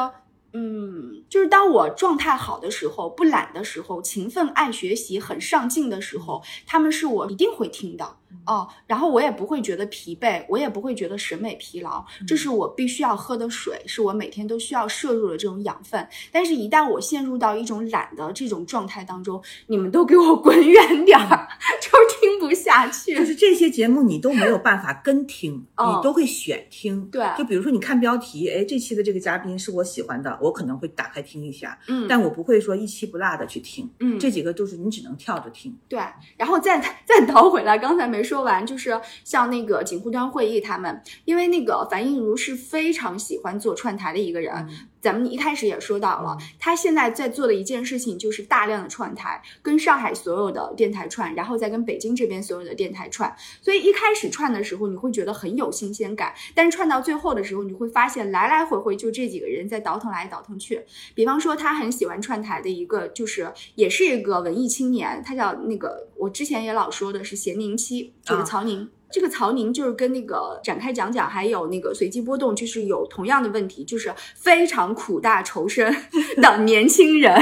[0.54, 8.68] 嗯，就是当我状态好的时候，不懒的时候，勤奋爱学习，很上进的时候，他们是我一定会听的哦。
[8.86, 16.06] 然后我也不会觉得疲惫，我也不会觉得审美疲劳，这是我必须要喝的水，是我每天都需要摄入的这种养分。
[16.32, 21.48] 但是，一旦我陷入到一种懒的这种状态当中，你们都给我滚远点儿，
[21.80, 23.14] 就听不下去。
[23.14, 27.04] 就是这些节目你都没有办法跟听， 你都会选听。
[27.10, 30.38] 对，就比如说你看标题，哎，这期的这个嘉宾是我喜欢的。
[30.40, 35.98] 我可能会打开听一下，嗯，但我不会说一期不落的去听，嗯，这几个都是你只能跳着听，对，
[36.36, 44.68] 然后再再倒回来，刚才没说完，就是像那个锦湖端会议他们，因为那个樊映茹是非常喜欢做串台的一个人。
[45.00, 53.34] 咱们一开始也说到了，他现在在做的一件事情就是大量的串台，跟上海所有的电台串，然后再跟北京这边所有的电台串。
[53.62, 60.84] 所以一开始串的时候，你会觉得很有新鲜感，但是串到最后的时候，你会发现来来回回就这几个人在倒腾来倒腾去。
[61.14, 68.88] 比方说，他很喜欢串台的一个，就是也是一个文艺青年，他叫那个，我之前也老说的是咸宁七，就是曹宁。
[69.10, 75.94] 这个曹宁就是跟那个展开讲讲，还有那个随机波动，就是有同样的问题，就是非常苦大仇深
[76.36, 77.34] 的年轻人，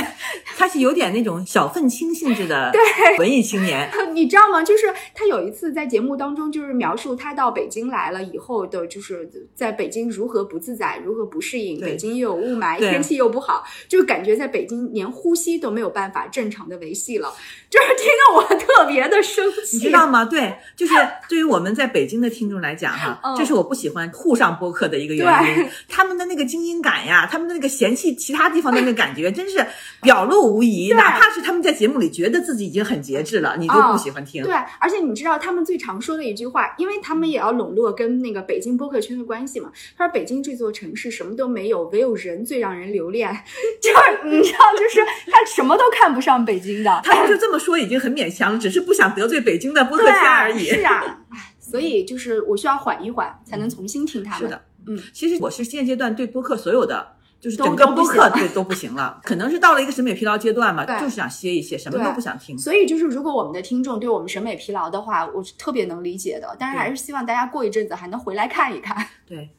[0.57, 4.63] 他是有点那种小愤青性质的 对文艺青年，你知道吗？
[4.63, 17.35] 就是他有一次在节目当中，就是描述他到北京来了以后的，就是在北京如何不自在，如何不适应，北京又有雾霾，天气又不好，就感觉在北京连呼吸都没有办法正常的维系了，
[17.69, 20.25] 就是听得我特别的生气，你知道吗？
[20.25, 20.95] 对，就是
[21.29, 21.56] 对于我。
[21.57, 25.67] 我们在北京的听众来讲，哈，这是我不喜欢沪上播客的一个原因。
[25.89, 29.65] 他们的那个精英感呀，他们的那个嫌弃其他地方的那个感觉， 真是
[30.03, 30.93] 表露无遗。
[30.93, 34.45] 哪怕是他们在节目里觉得自己已经很节制了，你都不喜欢听。
[34.45, 39.73] 对，而且你知道他们最常说的一句话，因为他们也要笼络跟那个北京播客圈的关系嘛。
[39.97, 43.31] 他说：“北京这座城市什么都没有，唯有人最让人留恋。
[43.81, 47.01] ”就是你知道，就是他什么都看不上北京的。
[47.03, 50.67] 他们就这么说已经很勉强了，只是不想得罪北京的播客圈而已。
[50.67, 51.21] 是啊。
[51.71, 54.41] 所以就是我需要缓一缓，才能重新听他们。
[54.41, 57.15] 是的，嗯，其实我是现阶段对播客所有的。
[57.39, 62.57] 就是都整个播客行对都不行了，可能是到了一个审美疲劳阶段嘛，就是想歇一歇，什么都不想听。
[62.57, 66.57] 所以就是，如果我们的听众对我们审美疲劳的话，我是特别能理解的。
[66.59, 69.07] 但是还是希望大家过一阵子还能回来看一看。
[69.27, 69.51] 对，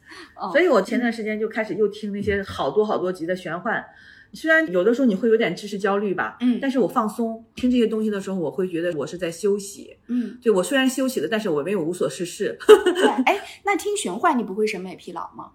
[0.42, 3.82] 嗯所以我前段时间就开始又听那些好多好多集的玄幻。
[4.32, 9.96] 虽然有的时候你会有点知识焦虑吧，嗯但是我放松听这些东西的时候，我会觉得我是在休息。
[10.08, 12.58] 嗯，对我虽然休息了，但是我没有无所事事。
[12.66, 13.08] 对。
[13.24, 15.50] 哎，那听玄幻你不会审美疲劳吗？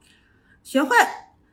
[0.63, 0.97] 玄幻，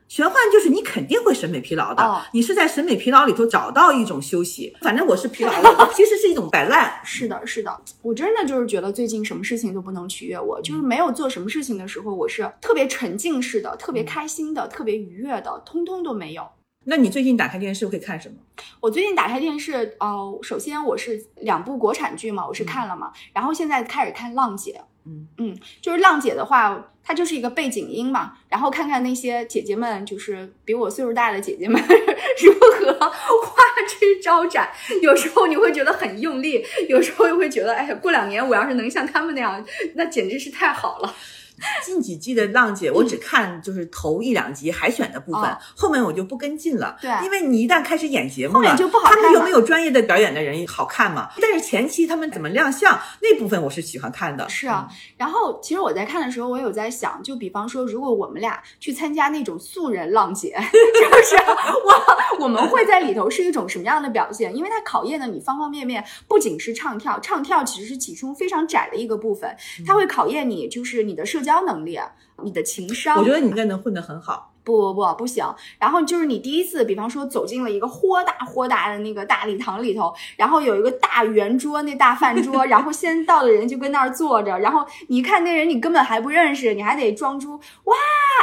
[0.08, 4.74] 玄幻就是你肯定会审美疲劳的，哦你是在审美疲劳里头找到一种休息。
[4.80, 7.00] 反正我是疲劳了，其实是一种摆烂。
[7.04, 16.48] 是的，是的，我真的就是觉得最近什么事情都不能取悦我，就是没有做什么事情的时候，我是特别沉浸式的、特别开心的、特别愉悦的，通通都没有。
[16.84, 18.36] 那你最近打开电视会看什么？
[18.80, 24.72] 我最近打开电视，呃，首先我是两部国产剧嘛，我是看了嘛，然后现在开始看《浪姐》。
[25.06, 31.80] 嗯嗯，就是浪姐的话，她就是一个背景音嘛，然后看看那些姐姐们，就是比我岁数大的姐姐们
[32.42, 34.70] 如何花枝招展。
[35.02, 39.62] 有时候你会觉得很用力，有时候又会觉得，哎呀，过两年我要是能像他们那样，
[39.96, 41.14] 那简直是太好了。
[41.84, 46.96] 近几季的浪姐，我只看就是头一两集海选的部分，哦后面我就不跟进了。
[47.00, 51.28] 对因为你一旦开始演节目了，后面就不好看了他们有没有专业的表演的人好看嘛？
[51.40, 54.48] 但是前期他们怎么亮相那部分我是喜欢看的。
[54.48, 61.36] 是啊，然后其实我在看的时候，我有在想，就比方说，如果我们俩去参加那种素人浪姐， 就是
[61.84, 64.54] 我我们会在里头是一种什么样的表现？
[64.54, 69.56] 因为它考验的你方方面面，不仅是唱跳，唱跳其实是其中非常窄的一个部分，
[69.86, 71.98] 它会考验你就是你的社交能力、
[72.42, 73.18] 你的情商。
[73.18, 74.48] 我觉得你应该能混得很好。
[74.62, 75.44] 不不不不行，
[75.78, 87.53] 然后就是你第一次，比方说走进了一个豁大豁大的那个大礼堂里头，然后有一个大圆桌，那大饭桌， 然后先到的人就跟那儿坐着，然后你一看那人你根本还不认识，你还得装出
[87.84, 87.96] 哇，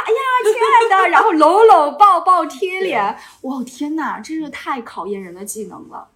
[0.04, 6.08] 哎呀，亲爱的，然后搂搂抱抱贴脸， 哇天哪，真是太考验人的技能了。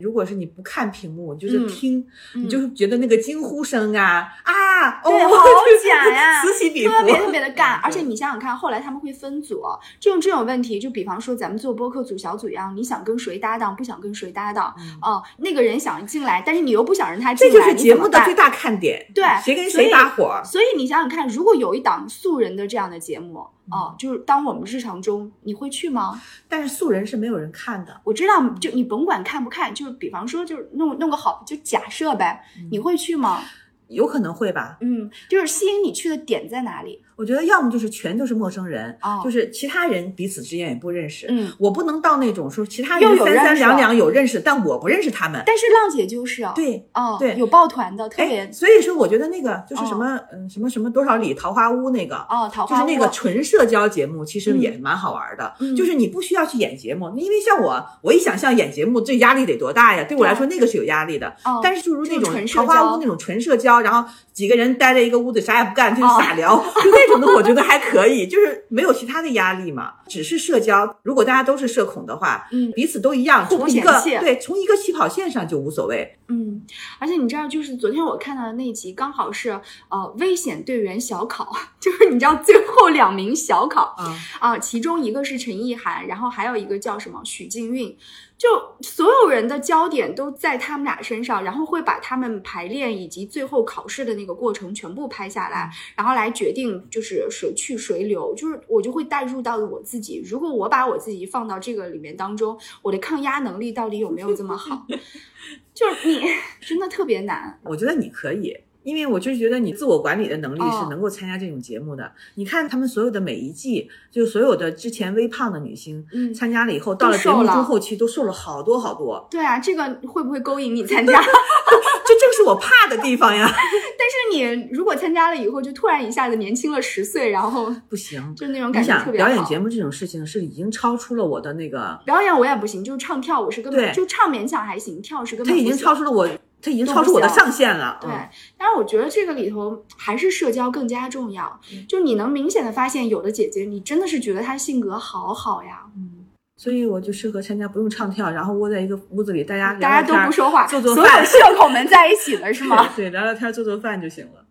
[0.00, 5.44] 如果是你不看屏幕，就是嗯听，嗯你就是觉得那个惊呼声啊啊，对，哦、好
[5.84, 9.62] 假呀， 此起彼伏，特别特别的干， 对而且你想想看，后来他们会分组，
[10.00, 19.06] 这种这种问题，就比方说咱们做播客组小组一样，你想跟谁搭档，不想跟谁搭档，嗯哦、那个人想进来，但是你又不想让他进来，这就是节目的最大看点。
[19.14, 26.20] 对谁跟谁搭伙，所以你想想看，如果有一档素人的这样的节目，嗯哦、就是当我们日常中，你会去吗？
[26.48, 28.00] 但是素人是没有人看的。
[28.04, 33.40] 我知道，就你甭管看不看，就是比方说，就是弄弄个好，就假设呗，你会去吗？
[33.88, 37.02] 有可能会吧，嗯，就是吸引你去的点在哪里？
[37.20, 41.26] 我觉得要么就是全都是陌生人，哦就是其他人彼此之间也不认识。
[41.28, 45.42] 嗯，我不能到那种说其他人三三两两有认识，但我不认识他们。
[45.44, 55.52] 但是浪姐就是啊，对，哦，对有抱团的，特别哎，所以说我觉得那个就是什哦么，嗯，什么什么多少里桃花坞那个，哦，桃花就是那个纯社交节目，其实嗯也蛮好玩的。
[55.60, 60.04] 嗯就是你不需要去演节目，因为像我，我一想象演节目，这压力得多大呀？
[60.04, 61.28] 对我来说，那个是有压力的。
[61.44, 64.10] 哦但是就如那种桃花交坞那种纯社交，然后
[64.40, 70.96] 几个人待在一个屋子，啥也不干，就是傻聊， 就那种的，我觉得还可以，就是没有其他的压力嘛，只是社交。
[71.02, 76.16] 如果大家都是社恐的话，嗯彼此都一样，从一个对，从一个起跑线上就无所谓。
[76.28, 76.62] 嗯，
[76.98, 79.50] 而且你知道，就是昨天我看到的那集，刚好是
[79.90, 87.94] 呃危险队员小考， 就是你知道最后两名小考啊，啊、其中一个是陈意涵，然后还有一个叫什么许静韵，
[88.40, 88.48] 就
[88.80, 104.86] 所有人的焦点都在他们俩身上，然后会把他们排练以及最后考试的那个过程全部拍下来，然后来决定就是谁去谁留，就是我就会带入到我自己，如果我把我自己放到这个里面当中，我的抗压能力到底有没有这么好？
[105.74, 106.22] 就是你
[106.66, 108.56] 真的特别难，我觉得你可以。
[108.82, 112.10] 因为我就是觉得你自我管理的能力哦是能够参加这种节目的。
[112.34, 121.12] 你看他们所有的每一季，就所有的之前微胖的女星，嗯参加了以后，到了节目中后期都瘦了好多好多，对啊，这个会不会勾引你 参加？
[121.12, 123.46] 这正是我怕的地方呀。
[123.54, 129.26] 但是你如果参加了以后，就突然一下子年轻了十岁，然后 不行，就那种感觉你想特别好。
[129.28, 136.28] 表演节目这种事情是已经超出了我的那个，表演我也不行，就是唱跳我是根本对就唱勉强还行，跳是根本他已经超出了我，
[136.62, 137.98] 它已经超出我的上限了。
[138.00, 141.60] 对嗯，但是我觉得这个里头还是社交更加重要。
[141.72, 152.86] 嗯就你能明显的发现，有的姐姐你真的是觉得她性格好好呀，嗯所以我就适合参加不用唱跳，然后窝在一个屋子里，大家聊大家都不说话，做做所有社恐们在一起了是吗？
[152.94, 154.44] 对，聊聊天，做做饭就行了。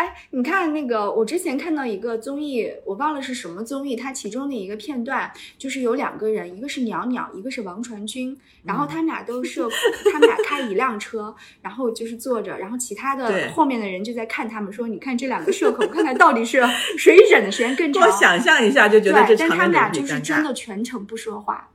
[0.00, 8.34] 哎，你看那个，我之前看到一个综艺，我忘了是什么综艺，它其中的一个片段就是有两个人，一个是袅袅，一个是王传君，
[8.64, 9.72] 然后他们俩都是社恐，
[10.10, 16.64] 他们俩开一辆车，然后就是坐着，然后其他的后面的人就在看他们，说你看这两个社恐，看看到底是
[16.96, 18.02] 谁忍的时间更长。
[18.02, 21.68] 我想象一下就觉得这但他们俩就是真的全程不说话。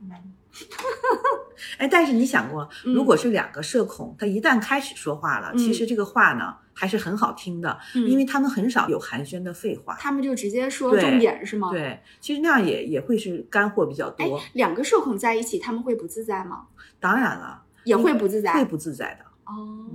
[1.78, 11.70] 哎，但是你想过，如果是两个社恐，他一旦开始说话了，其实这个话呢还是很好听的，因为他们很少有寒暄的废话，他们就直接说重点是吗？
[11.70, 14.38] 对，其实那样也也会是干货比较多。
[14.52, 16.66] 两个社恐在一起，他们会不自在吗？
[17.00, 19.24] 当然了，也会不自在，会不自在的。
[19.46, 19.86] 哦，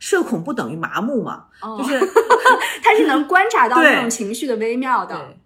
[0.00, 1.46] 社恐不等于麻木嘛？
[1.78, 2.00] 就是
[2.82, 5.36] 他是能观察到 那种情绪的微妙的。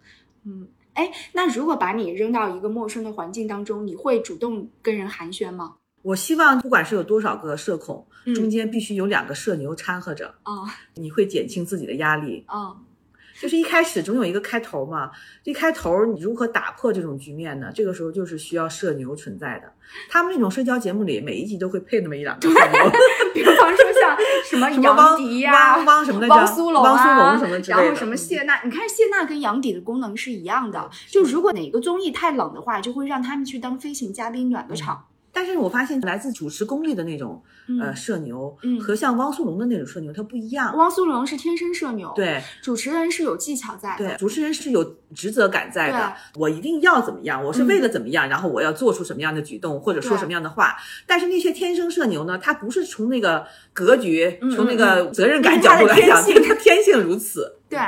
[0.46, 0.66] 嗯。
[0.94, 5.74] 哎，那如果把你扔到一个陌生的环境当中，你会主动跟人寒暄吗？
[6.02, 10.34] 我希望不管是有多少个社恐，中间必须有两个社牛掺和着。
[10.44, 10.52] 啊，
[10.94, 12.44] 你会减轻自己的压力。
[12.46, 12.76] 啊。
[13.42, 15.10] 就是一开始总有一个开头嘛，
[15.42, 17.68] 一开头你如何打破这种局面呢？
[17.74, 19.72] 这个时候就是需要社牛存在的。
[20.08, 22.92] 他们那种社交节目里，每一集都会配那么一两个社牛，
[23.34, 24.16] 比方说像
[24.48, 28.62] 什么杨迪呀、汪什么的、汪苏泷汪苏泷什么之类的，然后什么谢娜。
[28.62, 35.06] 你看谢娜跟杨迪的功能是一样的，就如果哪个综艺太冷的话，就会让他们去当飞行嘉宾暖个场。
[35.34, 37.42] 但是我发现来自主持功力的那种
[37.80, 40.74] 呃社牛，和像汪苏泷的那种社牛，它不一样。
[40.76, 46.14] 汪苏泷是天生社牛，对，主持人是有技巧在，对，主持人是有职责感在的。
[46.36, 47.44] 我一定要怎么样？
[47.44, 48.28] 我是为了怎么样？
[48.28, 50.76] 然后我要做出什么样的举动，或者说什么样的话？
[51.04, 52.38] 但是那些天生社牛呢？
[52.38, 57.58] 他不是从那个格局，从那个责任感角度来讲，他天性如此。
[57.68, 57.80] 对，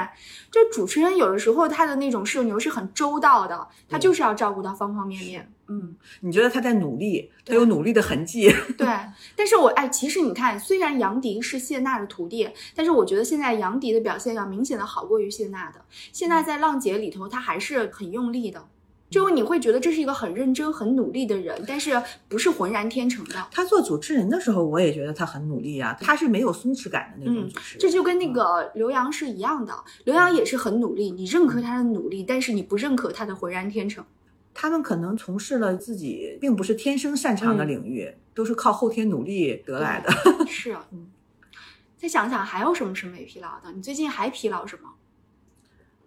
[0.51, 5.53] 就主持人有的时候他的那种社牛是很周到的，他就是要照顾到方方面面。
[5.69, 8.49] 嗯，你觉得他在努力，他有努力的痕迹。
[8.79, 8.87] 对，
[9.35, 15.81] 但是我哎，其实你看，虽然杨迪是谢娜的徒弟，但是我觉得现在杨迪的表现要明显的好过于谢娜的。
[16.13, 18.69] 谢娜在浪姐里头，她还是很用力的。
[19.09, 23.35] 就你会觉得这是一个很认真、很努力的人，但是不是浑然天成的。
[23.53, 27.79] 他做主持人的时候，我也觉得他很努力啊，他是没有松弛感的那种主持。
[27.79, 29.73] 这就跟那个刘洋是一样的，
[30.05, 34.05] 刘洋也是很努力，你认可他的努力，但是你不认可他的浑然天成。
[34.59, 40.11] 他们可能从事了自己并不是天生擅长的领域，都是靠后天努力得来的。
[40.49, 41.09] 是，啊嗯。
[41.99, 43.71] 再想想还有什么审美疲劳的？
[43.73, 44.95] 你最近还疲劳什么？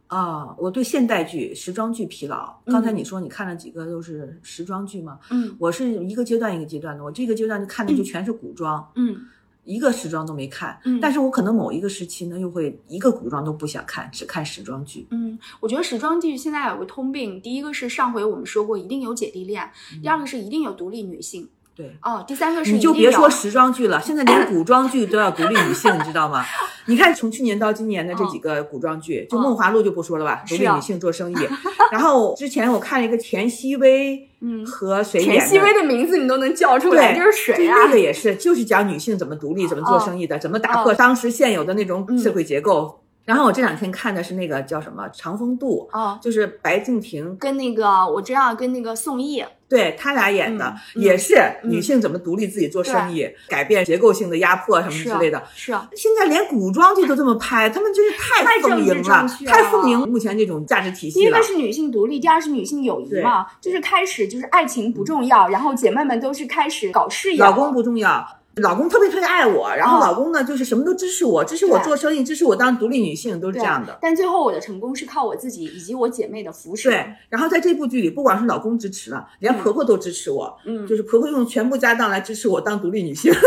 [0.08, 2.60] 啊，我对现代剧、时装剧疲劳。
[2.66, 5.20] 刚才你说你看了几个都是时装剧吗？
[5.30, 7.04] 嗯，我是一个阶段一个阶段的。
[7.04, 9.28] 我这个阶段就看的就全是古装，嗯，
[9.70, 10.80] 一个时装都没看。
[10.84, 15.08] 嗯，但是我可能某一个时期呢，又会一个古装都不想看，只看时装剧。
[15.12, 19.70] 嗯，我觉得时装剧现在有个通病，第一个是上回我们说过一定有姐弟恋，
[20.02, 21.48] 第二个是一定有独立女性。
[21.80, 26.44] 对哦，第三个是你就别说时装剧了，现在连古装剧都要独立女性，你知道吗？
[26.88, 31.36] 你看从去年到今年的这几个古装剧，就《梦华录》就不说了吧，独立女性做生意。
[31.90, 35.24] 然后之前我看了一个田曦薇，嗯，和谁？
[35.24, 37.78] 田曦薇的名字你都能叫出来，这是谁啊？
[37.86, 43.00] 那个也是，就是讲女性怎么独立、怎么做生意的，怎么打破当时现有的那种社会结构。
[43.30, 55.44] 然后我这两天看的是那个叫什么《长风渡》，哦，就是白敬亭跟那个我知道跟那个宋轶，对他俩演的，也是女性怎么独立自己做生意，改变结构性的压迫什么之类的。
[55.54, 61.24] 是，啊现在连古装剧都这么拍，他们就是太丰盈了，太丰盈目前这种价值体系了。
[61.26, 68.28] 第一个是女性独立，第二是女性友谊嘛，就是开始就是爱情不重要，然后姐妹们都是开始搞事业，老公不重要。
[68.56, 73.97] 老公特别特别爱我，然后老公呢就是什么都支持我，支持我做生意，支持我当独立女性，都是这样的。
[74.02, 76.89] 但最后我的成功是靠我自己以及我姐妹的扶持。
[76.89, 83.32] 对，然后在这部剧里，不管是老公支持了，连婆婆都支持我，嗯，就是婆婆用全部家当来支持我当独立女性。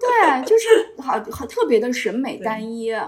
[0.00, 3.04] 对，就是好好特别的审美单一啊，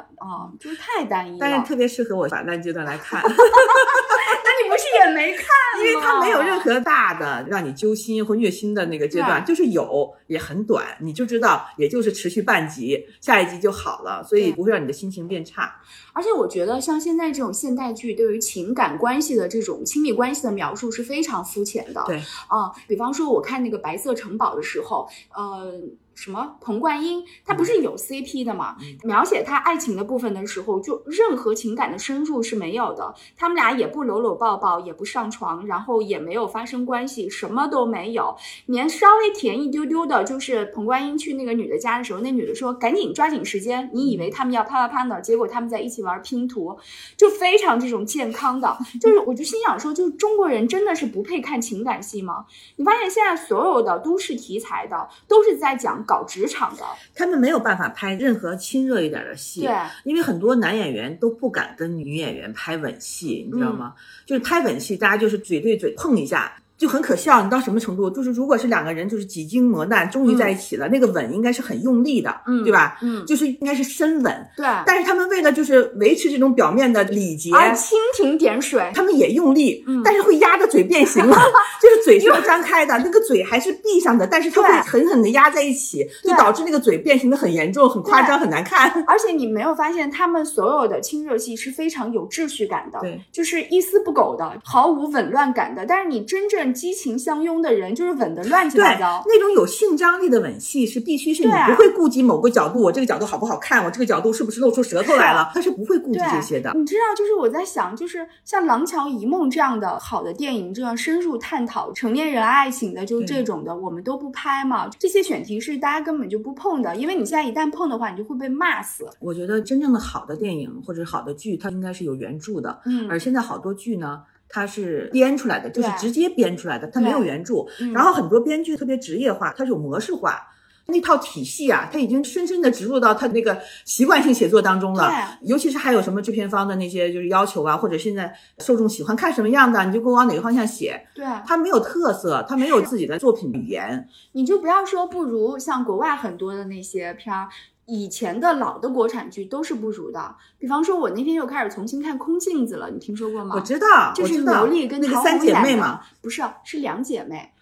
[0.58, 1.38] 就是太单一了。
[1.40, 3.22] 但是特别适合我反烂阶段来看。
[3.24, 5.46] 那你不是也没看？
[5.78, 15.80] 因为它没有任何大的让你揪心或虐心的那个阶段，就是有也很短，你就知道，也就是持续半集，下一集就好了，所以不会让你的心情变差。
[16.12, 22.02] 而且我觉得，像现在这种现代剧，对于情感关系的这种亲密关系的描述是非常肤浅的。
[22.06, 22.16] 对
[22.48, 25.72] 啊，比方说我看那个《白色城堡》的时候，呃。
[26.16, 28.74] 什么彭冠英，他不是有 CP 的吗？
[29.04, 33.14] 描写他爱情的部分的时候，就任何情感的深入是没有的。
[33.36, 38.34] 他们俩也不搂搂抱抱，也不上床，然后也没有发生关系，什么都没有。
[38.64, 45.20] 连稍微甜一丢丢的，就是彭冠英去那个女的家的时候，那女的说：“赶紧抓紧时间。”你以为他们要啪啪啪呢？
[45.20, 46.74] 结果他们在一起玩拼图，
[47.18, 48.74] 就非常这种健康的。
[49.02, 52.46] 就是我就心想说，就是中国人真的是不配看情感戏吗？
[52.76, 56.05] 你发现现在所有的都市题材的都是在讲。
[56.06, 56.82] 搞职场的，
[57.14, 63.94] 他们没有办法拍任何亲热一点的戏，对，因为很多男演员都不敢跟女演员拍吻戏，你知道吗？
[64.24, 66.56] 就是拍吻戏，大家就是嘴对嘴碰一下。
[66.78, 68.10] 就很可笑，你到什么程度？
[68.10, 72.98] 就是如果是两个人，就是几经磨难，终于在一起了，那个吻应该是很用力的，嗯，对吧？
[73.02, 74.46] 嗯，就是应该是深吻。
[74.56, 74.66] 对。
[74.84, 81.36] 但是他们为了就是维持这种表面的礼节，而蜻蜓点水，他们也用力，嗯，但是会压的嘴变形了，
[81.80, 88.90] 就是嘴是要张开的，那个嘴还是闭上的，但是它会狠狠的压在一起，就导致那个嘴变形的很严重、很夸张、很难看。
[89.06, 95.86] 而且你没有发现，他们所有的亲热戏是非常有秩序感的，对，就是一丝不苟的，毫无紊乱感的。
[95.86, 97.36] 但是你真正激情相。
[97.46, 106.72] 拥的人就是吻的乱七八糟，那种有性张力的吻戏是必须是你不会顾及某个角度，我这个角度好不好看，我这个角度是不是露出舌头来了，他是不会顾及这些的。
[106.74, 114.88] 你知道，就是我在想，就是像《廊桥遗梦》这样的好的电影，这样深入探讨成年人爱情的，就是这种的，我们都不拍嘛。
[114.98, 119.08] 这些选题是大家根本就不碰的，因为你现在一旦碰的话，你就会被骂死。
[119.20, 124.22] 我觉得真正的好的电影或者好的剧，它应该是有原著的，嗯，而现在好多剧呢。
[124.48, 127.66] 它是编出来的，就是直接编出来的，它没有原著。
[127.92, 130.40] 然后很多编剧特别职业化，它是有模式化，
[130.86, 135.10] 那套体系啊，它已经深深的植入到他那个习惯性写作当中了。
[135.42, 141.06] 尤其是还有什么制片方的那些就是要求啊，或者现在受众喜欢看什么样的，你就给我往哪个方向写。
[141.14, 144.08] 对，它没有特色，它没有自己的作品语言。
[144.32, 147.48] 你就不要说不如像国外很多的那些片儿。
[147.86, 153.54] 以前的老的国产剧都是不如的，比方说，我那天又开始重新看《空镜子》了，你听说过吗？
[153.54, 157.52] 我知道，就是刘丽跟陶三姐妹嘛，不是，是两姐妹。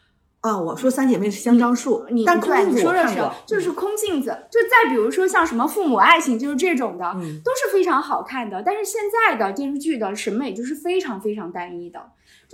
[0.40, 8.62] 啊，我说三姐妹是香樟树，你但空镜子说的是就是空镜子，就再比如说像什么父母爱情，就是这种的，都是非常好看的。
[8.62, 11.98] 但是现在的电视剧的审美就是非常非常单一的。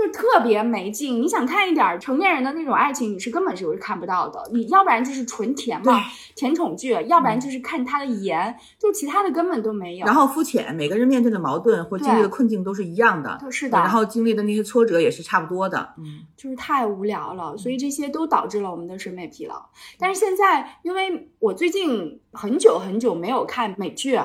[0.01, 4.43] 就特别没劲，你想看一点成年人的那种爱情，你是根本是看不到的。
[4.53, 6.01] 你要不然就是纯甜嘛，
[6.35, 10.07] 甜宠剧；要不然就是看他的颜，就其他的根本都没有。
[10.07, 13.77] 然后肤浅，每个人面对的矛盾或经历的困境都是一样的，是的。
[13.77, 19.63] 然后经历的那些挫折也是差不多的，嗯，就是太无聊了，所以这些都导致了我们的审美疲劳。
[19.99, 24.19] 但是现在，因为我最近很久很久没有看美剧。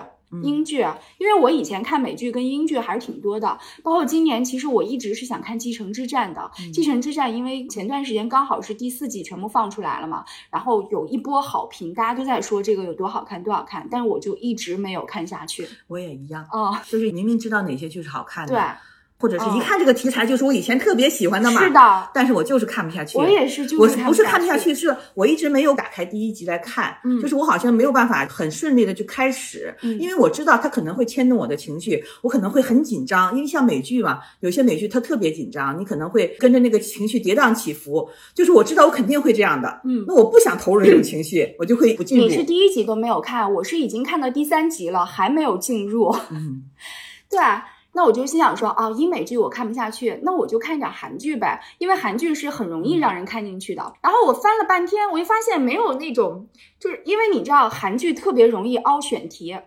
[0.43, 0.79] 英剧，
[1.17, 15.67] 因为我以前看美剧跟英剧还是挺多的，包括今年，其实我一直是想看《继承之战》的，《继承之战》，因为前段时间刚好是第四季全部放出来了嘛，然后有一波好评，大家都在说这个有多好看，多好看，但是我就一直没有看下去。
[15.87, 18.61] 我也一样，哦，就是明明知道哪些剧是好看的，对。
[19.17, 23.17] 或者是一看这个题材就是我以前特别喜欢的嘛，是的，但是我就是看不下去。
[23.17, 42.25] 我也是，我不是看不下去，是我一直没有打开第一集来看，嗯，就是我好像没有办法很顺利的去开始，嗯，因为我知道它可能会牵动我的情绪，我可能会很紧张，因为像美剧嘛，有些美剧它特别紧张，你可能会跟着那个情绪跌宕起伏，就是我知道我肯定会这样的，嗯，那我不想投入这种情绪，我就会不进入。
[42.25, 46.63] 你是第一集都没有看，我是已经看到第三集了，还没有进入，嗯，
[47.31, 47.39] 对。
[47.95, 53.93] 那我就心想说啊，英美剧我看不下去，那我就看一点韩剧呗，因为韩剧是很容易让人看进去的。
[54.01, 56.47] 然后我翻了半天，我就发现没有那种，
[56.79, 59.57] 就是因为你知道韩剧特别容易凹选题。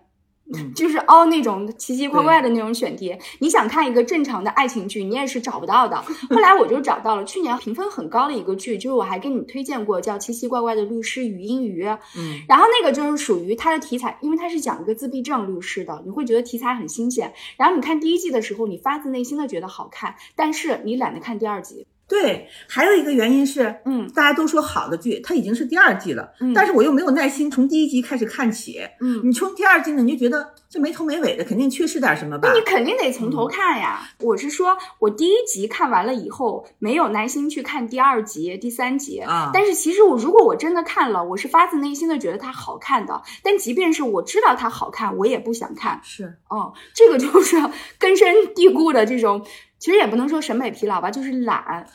[0.75, 5.97] 就是凹那种奇奇怪怪的那种选题，你想看一个正常的爱情剧，你也是找不到的。
[6.31, 11.85] 后来我就找到了去年评分很高的一个剧，就是我还给你推荐过，叫《奇奇怪怪的律师语音语》。
[12.17, 17.33] 嗯，然后那个就是属于它的题材，因为它是讲一个自闭症律师的，你会觉得题材很新鲜。
[17.57, 21.87] 然后你看第一季的时候，你发自内心的觉得好看，但是你懒得看第二集。
[22.09, 32.49] 对，还有一个原因是，嗯，大家都说好的剧，它已经是第二季了，嗯，但是我又没有耐心从第一集开始看起，嗯，你从第二季呢，你就觉得这没头没尾的，肯定缺失点什么吧？
[32.49, 34.01] 那你肯定得从头看呀。
[34.21, 39.51] 我是说，我第一集看完了以后，没有耐心去看第二集、第三集啊。
[39.55, 43.23] 但是其实我如果我真的看了，我是发自内心的觉得它好看的。
[43.43, 45.99] 但即便是我知道它好看，我也不想看。
[46.05, 47.57] 是，哦，这个就是
[47.99, 49.43] 根深蒂固的这种，
[49.79, 51.87] 其实也不能说审美疲劳吧，就是懒。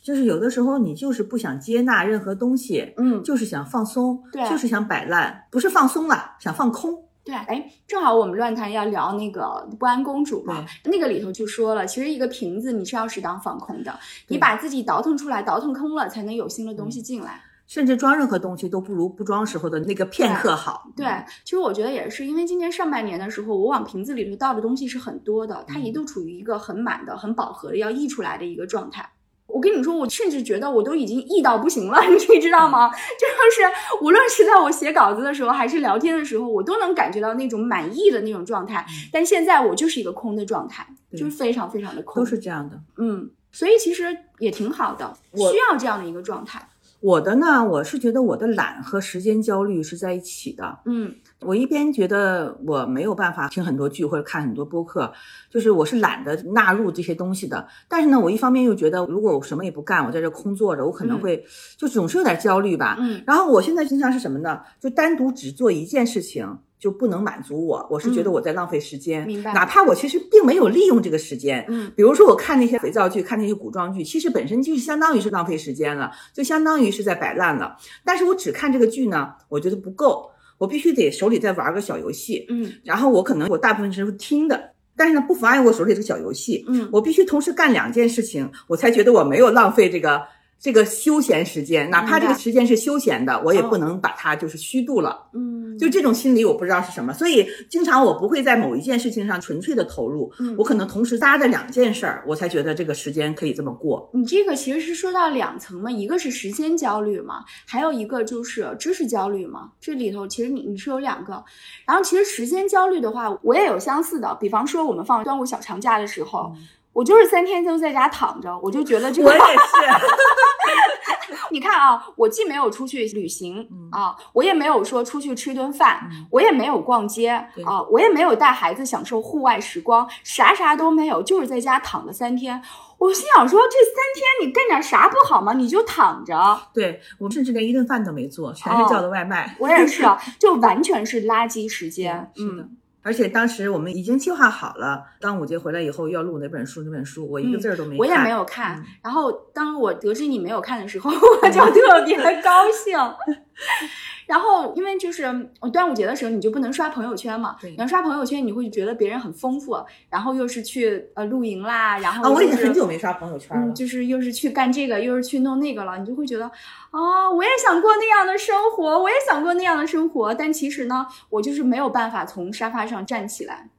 [0.00, 7.04] 就是有的时候你就是不想接纳任何东西，嗯，就是想放松，对，就是想摆烂，不是放松了，想放空。
[7.24, 13.96] 对，哎，正好我们乱谈要聊那个不安公主嘛，那个里头就说了，其实一个瓶子你是要适当放空的，
[14.28, 17.40] 你把自己倒腾出来，倒腾空了，才能有新的东西进来。
[17.64, 20.90] 甚至装任何东西都不如不装时候的那个片刻好。
[20.94, 21.06] 对，
[21.44, 29.08] 其实我觉得也是，因为今年上半年的时候，我往瓶子里头倒的东西是很多的，它一度处于一个很满的、很饱和的要溢出来的一个状态。
[29.46, 32.90] 我跟你说，我甚至觉得我都已经意到不行了， 你知道吗？
[33.20, 38.84] 就是无论是在我写稿子的时候，还是聊天的时候，我都能感觉到那种满意的那种状态。
[39.12, 42.80] 但现在我就是一个空的状态，就是非常非常的空，都是这样的。
[42.96, 46.66] 嗯，所以其实也挺好的，需要这样的一个状态。
[47.02, 50.78] 我的呢，我是觉得我的懒和时间焦虑是在一起的。
[50.84, 55.12] 嗯我一边觉得我没有办法听很多剧或者看很多播客，
[55.50, 57.66] 就是我是懒得纳入这些东西的。
[57.88, 61.44] 但是呢，我一方面又觉得，如果我什么也不干，我在这空坐着，我可能会
[61.76, 62.96] 就总是有点焦虑吧。
[63.00, 64.60] 嗯然后我现在经常是什么呢？
[64.78, 66.58] 就单独只做一件事情。
[66.82, 69.54] 就不能满足我，我是觉得我在浪费时间，嗯明白。
[69.54, 71.92] 哪怕我其实并没有利用这个时间，嗯。
[71.94, 77.76] 比如说我看那些肥皂剧，看那些古装剧，其实本身就是相当于是浪费时间了，就相当于是在摆烂了。
[78.04, 80.28] 但是我只看这个剧呢，我觉得不够，
[80.58, 82.72] 我必须得手里再玩个小游戏，嗯。
[82.82, 86.88] 然后我可能我大部分时候听的，但是呢不妨碍我手里这个小游戏，嗯。
[86.90, 90.22] 我必须同时干两件事情，我才觉得我没有浪费这个
[90.62, 95.26] 这个休闲时间，哪怕这个时间是休闲的，我也不能把它就是虚度了。
[95.34, 104.08] 嗯，就这种心理，我不知道是什么，所以经常我不会在某一件事情上纯粹的投入，嗯我可能同时搭着两件事儿，我才觉得这个时间可以这么过。
[104.14, 109.72] 你这个其实是说到两层嘛，一个是时间焦虑嘛，还有一个就是知识焦虑嘛。
[109.80, 111.42] 这里头其实你你是有两个，
[111.84, 114.32] 然后其实时间焦虑的话，我也有相似的。
[114.40, 116.52] 比方说我们放端午小长假的时候，
[116.92, 127.28] 我就是三天都在家躺着，我就觉得这个我也 是， 你看啊，我既没有出去旅行、嗯啊，我也没有说出去吃顿饭，我也没有逛街
[127.64, 132.62] 啊，我也没有带孩子享受户外时光，啥啥都没有，就是在家躺了三天。
[132.98, 135.52] 我心想说，这三天你干点啥不好吗？
[135.54, 136.60] 你就躺着。
[136.72, 139.56] 对我甚至连一顿饭都没做，全是叫的外卖。
[139.58, 142.30] 我也是，啊， 就完全是垃圾时间。
[142.36, 147.96] 是的嗯，而且当时我们已经计划好了，端午节回来以后要录哪本书，哪本书，我一个字儿都没看。
[147.96, 148.78] 嗯我也没有看。
[148.78, 151.10] 嗯然后当我得知你没有看的时候，
[151.42, 152.96] 我就特别高兴。
[154.26, 155.24] 然后，因为就是
[155.60, 157.56] 呃端午节的时候，你就不能刷朋友圈嘛。
[157.60, 159.76] 对你要刷朋友圈，你会觉得别人很丰富，
[160.08, 163.66] 然后又是去呃露营啦，然后啊，我已经很久没刷朋友圈了。
[163.66, 166.44] 嗯，就是又是去干这个，又是去弄那个了，你就会觉得
[166.90, 173.70] 啊、我也想过那样的生活，我也想过那样的生活，但其实呢，我就是没有办法从沙发上站起来。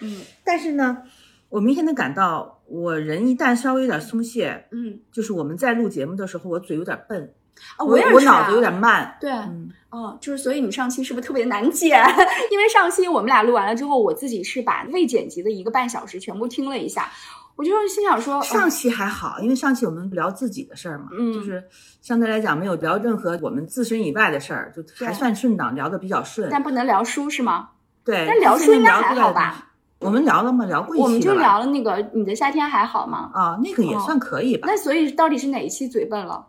[0.00, 1.02] 嗯但是呢，
[1.48, 7.34] 我明显的感到，我人一旦稍微有点松懈，嗯就是我们在录节目的时候，我嘴有点笨，
[7.76, 9.16] 啊，我也是、啊、我脑子有点慢。
[9.20, 12.02] 对，嗯，哦，就是所以你上期是不是特别难剪？
[12.50, 17.10] 因为上期我们俩录完了之后，我自己是把未剪辑的一个半小时全部听了一下，
[17.56, 21.62] 我就心想说，上期还好，因为上期我们聊自己的事儿嘛，嗯就是
[22.00, 26.48] 相对来讲没有聊任何我们自身以外的事儿，就还算顺当，聊得比较顺。
[26.50, 27.70] 但不能聊书是吗？
[28.04, 29.64] 对，但聊书应该还好吧？
[30.00, 30.64] 我们聊了吗？
[30.64, 33.30] 聊过一期我们就聊了那个你的夏天还好吗？
[33.34, 34.68] 啊，那个也哦算可以吧。
[34.70, 36.46] 那所以到底是哪一期嘴笨了？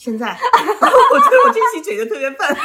[0.00, 0.28] 现在，
[1.12, 2.48] 我觉得我这期嘴就特别笨，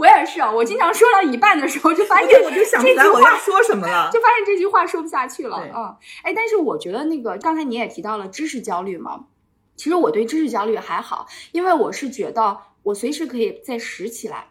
[0.00, 4.10] 我也是，我经常说到一半的时候就发现我就想不起来这句话我要说什么了。
[4.12, 9.26] 就发现这句话说不下去了，对嗯，哎，但是我觉得那个刚才你也提到了知识焦虑嘛，
[9.76, 14.48] 其实我对知识焦虑还好，因为我是觉得我随时可以再拾起来，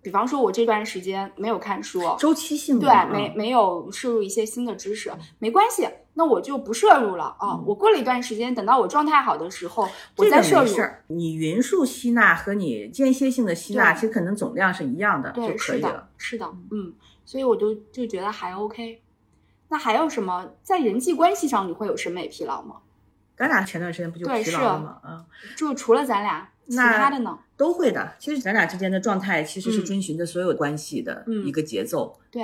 [0.00, 7.54] 比方说我这段时间没有看书，周期性的对，嗯没没有摄入一些新的知识，没关系，那我就不摄入了啊。
[7.54, 10.62] 嗯我过了一段时间，等到我状态好的时候，我再摄入。
[10.62, 16.94] 没事，你匀速吸纳和你间歇性的吸纳，其实可能总量是一样的就对，可是的以了。，是的，嗯，
[17.24, 19.02] 所以我就就觉得还 OK。
[19.68, 22.76] 那还有什么在人际关系上你会有审美疲劳吗？
[23.38, 24.98] 咱俩前段时间不就疲劳了吗？
[25.06, 25.24] 嗯，
[25.56, 27.38] 就除了咱俩，其他的呢？
[27.56, 28.12] 都会的。
[28.18, 32.18] 其实咱俩之间的状态其实是嗯遵循着所有关系的嗯一个节奏。
[32.30, 32.42] 对，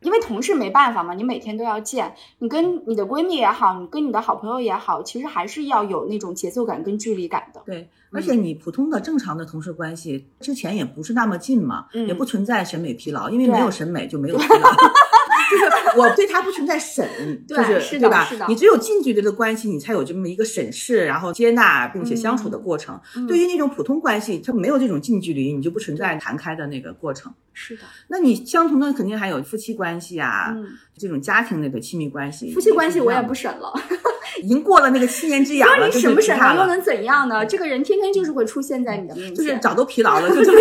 [0.00, 7.62] 因为同事没办法嘛，你每天都要见，你跟你的闺蜜也好，你跟你的好朋友也好，其实还是要有那种节奏感跟距离感的。
[7.66, 14.70] 对，而且你普通的正常的同事关系之前也不是那么近嘛，嗯也不存在审美疲劳，因为没有审美就没有疲劳。
[15.50, 15.64] 就是
[15.98, 18.38] 我对他不存在审，就是是对吧是？
[18.48, 22.98] 你只有近距离的关系，你才有这么一个审视，然后接纳并且相处的过程。
[23.16, 27.32] 嗯对于那种普通关系，它没有这种近距离，你就不存在谈开的那个过程。
[27.62, 32.54] 是的，那你相同的肯定还有夫妻关系啊，嗯，这种家庭类的亲密关系。
[32.54, 33.70] 夫妻关系我也不审了。
[34.42, 37.44] 已经过了那个七年之痒了，你审不审了了又能怎样呢？
[37.44, 40.58] 这个人天天就是会出现在你的面前，就是早都疲劳了，就 就是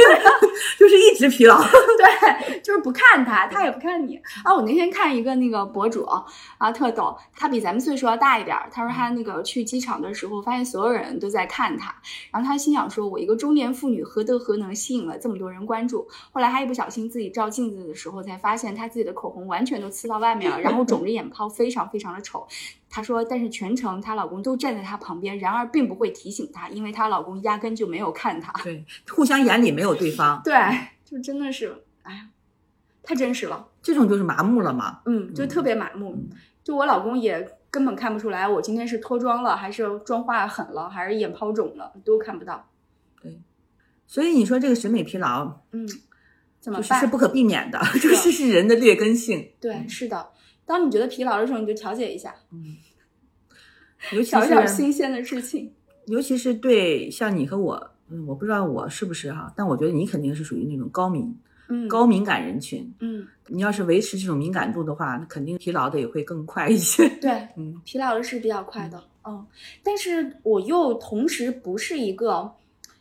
[0.77, 1.61] 就是一直疲劳。
[1.63, 4.53] 对，就是不看他，他也不看你啊。
[4.53, 6.03] 我那天看一个那个博主
[6.57, 8.67] 啊，特逗，他比咱们岁数要大一点儿。
[8.71, 11.95] 他说他那个去机场的时候，发现所有人都在看他，
[12.33, 22.47] 然后他心想说：“我一个中年妇女何德何能吸引了这么多人关注？”后来他一不小心自己照镜子的时候，才发现她自己的口红完全都呲到外面了，然后肿着眼泡，非常非常的丑。
[22.89, 28.51] 她说，但是全程她老公都站在她旁边，然而并不会提醒她，因为她老公压根就没有看她。
[28.63, 30.53] 对，互相眼里没有对方，对，
[31.05, 32.29] 就真的是，哎呀，
[33.03, 33.67] 太真实了。
[33.81, 35.01] 这种就是麻木了嘛。
[35.05, 36.17] 嗯，就特别麻木。
[36.63, 42.67] 就我老公也根本看不出来我今天是脱妆了，还是妆化狠了，还是眼泡肿了，都看不到。
[43.21, 43.39] 对，
[44.05, 45.87] 所以你说这个审美疲劳，嗯，
[46.59, 46.99] 怎么办？
[46.99, 49.49] 是不可避免的， 这是是人的劣根性。
[49.59, 50.29] 对，是的。
[50.65, 52.77] 当你觉得疲劳的时候，你就调节一下，嗯，
[54.13, 55.73] 尤其找一点新鲜的事情。
[56.07, 61.35] 尤其是对像你和我，嗯，我不知道我是不是哈，但我觉得你肯定是属于那种高敏，
[61.69, 67.07] 嗯，高敏感人群，嗯，你要是维持这种敏感度的话，那肯定疲劳的也会更快一些。
[67.21, 69.45] 对，嗯，疲劳的是比较快的，嗯，
[69.83, 72.51] 但是我又同时不是一个，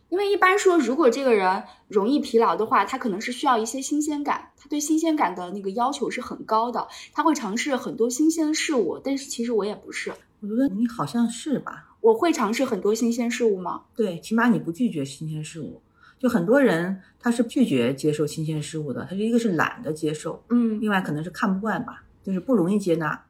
[0.09, 8.99] 因为一般说，如果这个人容易疲劳的话，他可能是需要一些新鲜感，他对新鲜感的那个要求是很高的，他会尝试很多新鲜的事物。
[9.03, 11.85] 但是其实我也不是，我觉得你好像是吧。
[12.01, 13.83] 我会尝试很多新鲜事物吗？
[13.95, 15.81] 对，起码你不拒绝新鲜事物。
[16.17, 23.25] 就很多人他是拒绝接受新鲜事物的，他是一个是懒得接受，嗯，另外可能是看不惯吧，就是不容易接纳。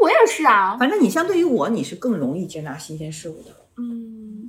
[0.00, 3.50] 我也是啊，反正你相对于我，你是更容易接纳新鲜事物的。
[3.76, 4.39] 嗯，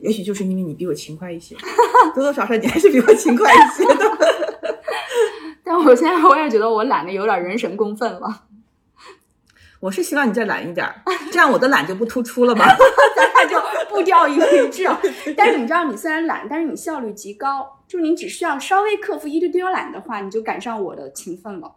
[0.00, 1.56] 也许就是因为你比我勤快一些，
[2.14, 4.18] 多多少少你还是比我勤快一些的。
[5.64, 8.45] 但我现在我也觉得我懒得有点人神共愤了。
[9.86, 10.84] 我是希望你再懒一点，
[11.30, 12.66] 这样我的懒就不突出了嘛，
[13.14, 13.56] 咱俩就
[13.88, 14.36] 步调一
[14.68, 14.84] 致。
[15.38, 21.72] 但是你知道，你虽然懒，但是你效率极高，就是你只需要稍微克服一丢丢懒的话，你就赶上我的勤奋了。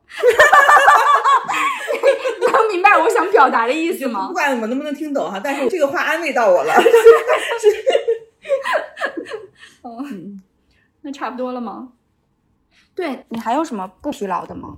[2.40, 4.28] 你 能明白我想表达的意思吗？
[4.28, 6.74] 不管我能不能听懂哈，但是这个话安慰到我了。
[9.84, 10.04] 哦，
[11.02, 11.90] 那差不多了吗？
[12.96, 14.78] 对你还有什么不疲劳的吗？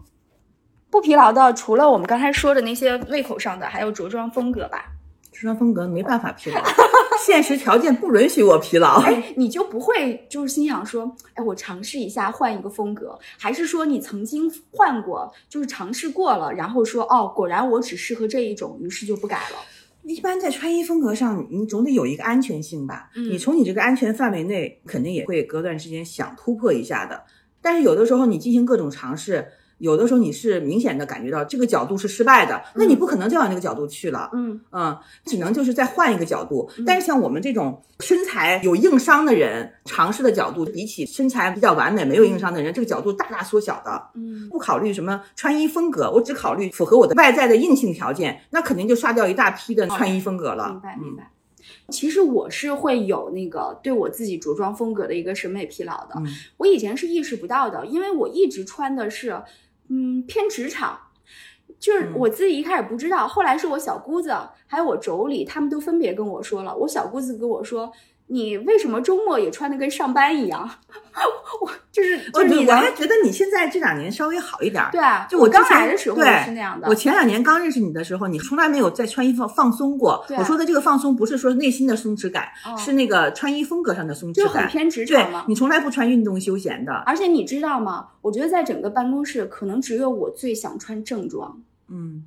[0.91, 4.91] 不疲劳的，除了我们刚才说的那些胃口上的，还有着装风格吧。
[5.31, 6.61] 着装风格没办法疲劳，
[7.25, 8.99] 现实条件不允许我疲劳。
[8.99, 19.57] 哎，你就不会就是心想说，哎，我尝试一下换一个风格，还是说你曾经换过，就是尝试过了，然后说，哦，果然我只适合这一种，于是就不改了。
[20.03, 23.09] 一般在穿衣风格上，你总得有一个安全性吧？
[23.15, 27.23] 嗯你从你这个安全范围内，肯定也会隔段时间想突破一下的。
[27.61, 29.47] 但是有的时候你进行各种尝试。
[29.81, 36.69] 有的时候你是明显的感觉到这个角度是失败的，那你不可能再往那个角度去了，嗯嗯，只能就是再换一个角度。
[36.85, 44.09] 但是像我们这种身材有硬伤的人，尝试的角度比起身材比较完美没有硬伤的人，这个角度大大缩小的。
[44.13, 50.69] 嗯，不考虑什么穿衣风格，我只考虑符合我的外在的硬性条件，那肯定就刷掉一大批的穿衣风格了。
[50.69, 51.31] 明白明白。
[51.89, 56.27] 其实我是会有那个对我自己着装风格的一个审美疲劳的，嗯
[56.57, 59.41] 我以前是意识不到的，因为我一直穿的是。
[59.93, 60.97] 嗯，偏职场，
[61.77, 64.33] 就是我自己一开始不知道，后来是我小姑子
[64.65, 66.73] 还有我妯娌，他们都分别跟我说了。
[66.73, 67.91] 我小姑子跟我说
[68.31, 70.69] ：“你为什么周末也穿的跟上班一样？”
[71.61, 74.81] 我就是就是你我还觉得你现在这两年稍微好一点。
[74.91, 76.87] 对啊，就我刚来的时候也是那样的。
[76.87, 80.25] 我前两年刚认识你的时候，你从来没有在穿衣服放松过。
[80.37, 85.45] 我说的这个放松不是说内心的松弛感，是那个穿衣风格上的松弛感，就很偏职场嘛。
[85.49, 88.07] 你从来不穿运动休闲的，而且你知道吗？
[88.21, 91.61] 我觉得在整个办公室，可能只有我最想穿正装。
[91.89, 92.23] 嗯。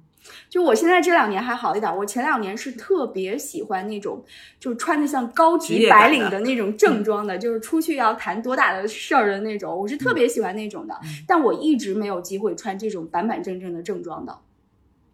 [0.48, 4.24] 就我现在这两年还好一点，我前两年是特别喜欢那种，
[4.60, 10.98] 就是穿的像高级白领的那种正装的，就是出去要谈多大的事儿的那种，我是特别喜欢那种的。
[11.26, 14.38] 但我一直没有机会穿这种板板正正的正装的。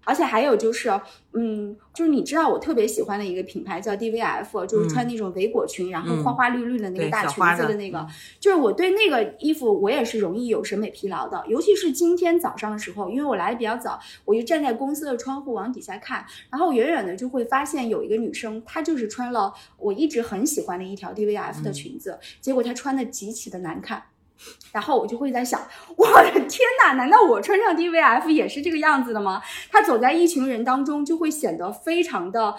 [0.05, 0.91] 而且还有就是，
[1.33, 8.07] 嗯，就是你知道我特别喜欢的一个品牌叫 DVF，就是穿那种围裹裙，然后花花绿绿的那个大裙子的那个，
[8.39, 24.03] 就是我对那个衣服我也是容易有审美疲劳的，尤其是今天早上的时候，因为我来的比较早，我就站在公司的窗户往底下看，然后远远的就会发现有一个女生，她就是穿了我一直很喜欢的一条 DVF 的裙子，结果她穿的极其的难看。
[24.73, 25.61] 然后我就会在想，
[25.97, 26.95] 我的天哪！
[26.95, 29.43] 难道我穿上 DVF 也是这个样子的吗？
[29.71, 32.55] 他走在一群人当中，就会显得非常的，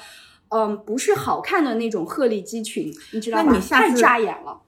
[0.50, 3.60] 嗯，不是好看的那种鹤立鸡群，你知道吗？
[3.70, 4.62] 太扎眼了。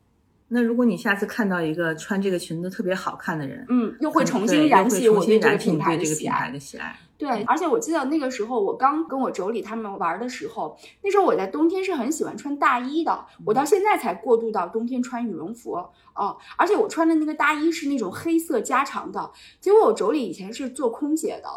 [0.50, 6.96] 那如果你下次看到一个穿这个裙子特别好看的人，嗯，又会重新燃起我对这个品牌的喜爱。
[7.24, 15.72] 对，而且我记得那个时候，我刚跟我妯娌他们玩的时候，那时候我在冬天是很喜欢穿大衣的，我到现在才过渡到冬天穿羽绒服
[16.16, 16.38] 哦。
[16.58, 21.48] 而且我穿的那个大衣是那种黑色加长的，结果我妯娌以前是做空姐的，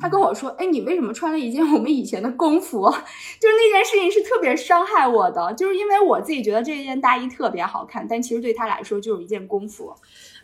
[0.00, 2.80] 她跟我说：“哎，你为什么穿了一件我们以前的工服？”
[3.40, 9.94] 就是那件事情是特别伤害我的，就是因为我自己觉得这件大衣特别好看，但其实对她来说就是一件工服。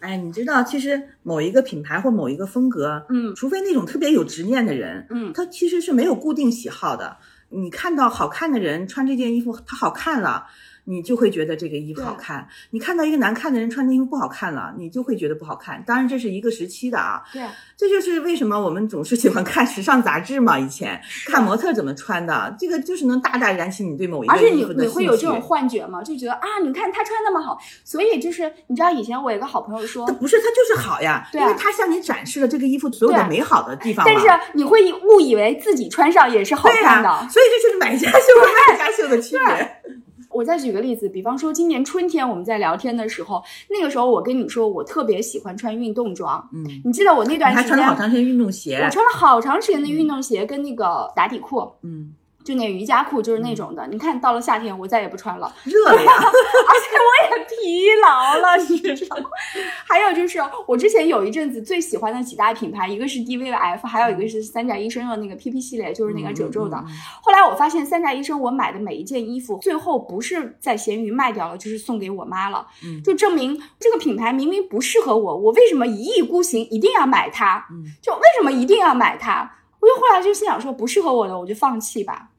[0.00, 7.16] 哎，你知道，其实某一个品牌或某一个风格，嗯，除非那种特别有执念的人，嗯，他其实是没有固定喜好的。
[7.50, 10.46] 你看到好看的人穿这件衣服，他好看了，
[10.88, 12.48] 你就会觉得这个衣服好看。
[12.70, 15.82] 你看到一个难看的人穿的衣服不好看了，你就会觉得不好看。
[15.86, 17.22] 当然这是一个时期的啊。
[17.30, 17.42] 对，
[17.76, 20.58] 这就是为什么我们总是喜欢看时尚杂志嘛。
[20.58, 26.02] 以前看模特怎么穿的，这个就是能大大燃起你对某一个衣服的你你会有这种幻觉吗？
[26.02, 34.06] 就觉得啊，你看他穿那么好，所以就是你知道以前我有个好朋友说，不是他就是好呀，因为他向你展示了这个衣服所有的美好的地方。
[34.06, 39.98] 但是你会误以为自己穿上也是好看的，所以这就是买家秀和卖家秀的区别。
[40.38, 52.14] 我再举个例子，比方说今年春天我们在聊天的时候，那个时候我跟你说我特别喜欢穿运动装，嗯，你记得我那段时间穿了好长时间运动鞋，我穿了好长时间的运动鞋跟那个打底裤，嗯。
[52.44, 53.86] 就那瑜伽裤，就是那种的。
[53.88, 59.24] 你看到了夏天，我再也不穿了， 热了呀，而且我也疲劳了，你知道吗？
[59.86, 66.76] 还有就是，我之前有一阵子最喜欢的几大品牌，一个是 DVF，还有一个是三甲医生的那个 PP 系列，就是那个褶皱的。
[67.22, 72.66] 后来我发现三甲医生，我买的每一件衣服，最后不是在闲鱼卖掉了，就是送给我妈了。
[72.84, 77.66] 嗯，就证明这个品牌明明不适合我，我为什么一意孤行，一定要买它？
[77.70, 79.50] 嗯，就为什么一定要买它？
[79.80, 82.30] 我就后来就心想说，不适合我的，我就放弃吧。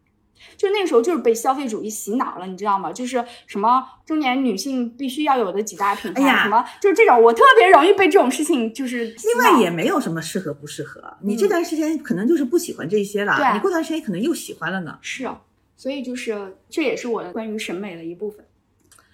[0.55, 2.91] 就那个时候，就是被消费主义洗脑了，你知道吗？
[2.91, 9.05] 就是什么中年女性必须要有的几大品牌，什么就是这种，我特别容易被这种事情就是。
[9.05, 14.97] 另外也没有什么适合不适合，你这段时间可能就是不喜欢这些了，你过段时间可能又喜欢了呢。
[15.01, 15.29] 是，
[15.75, 18.45] 所以就是这也是我的关于审美的一部分。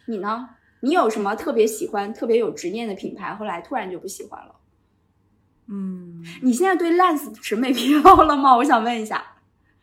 [0.05, 0.49] 你呢？
[0.82, 4.53] 你有什么特别喜欢、特别有执念的品牌，后来突然就不喜欢了？
[5.68, 8.55] 嗯，你现在对 Lens 审美疲劳了吗？
[8.57, 9.24] 我想问一下。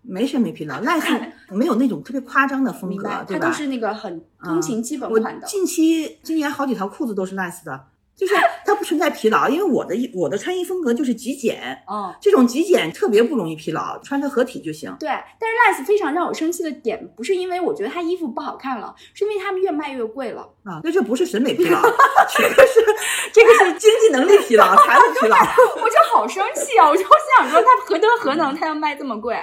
[0.05, 3.47] 没审美疲劳，赖是没有那种特别夸张的风格，对吧？
[3.47, 5.47] 它都是那个很通勤基本款的。
[5.47, 7.87] 近期今年好几条裤子都是 Lens 的。
[8.23, 14.95] 就是它不存在疲劳，因为我的衣我的穿衣风格就是极简，嗯，这种极简特别不容易疲劳，穿着合体就行。
[15.01, 15.09] 对，
[15.41, 20.81] 但是 Lens 非常让我生气的点，不是因为我觉得他衣服不好看了，是因为他们越卖越贵了啊。
[20.85, 21.83] 那这不是审美疲劳，
[22.33, 22.85] 这个是
[23.35, 25.37] 这个是经济能力疲劳， 财务疲劳。
[25.37, 26.89] 我就好生气啊！
[26.89, 27.03] 我就
[27.37, 29.37] 想说，他何德何能，他要卖这么贵？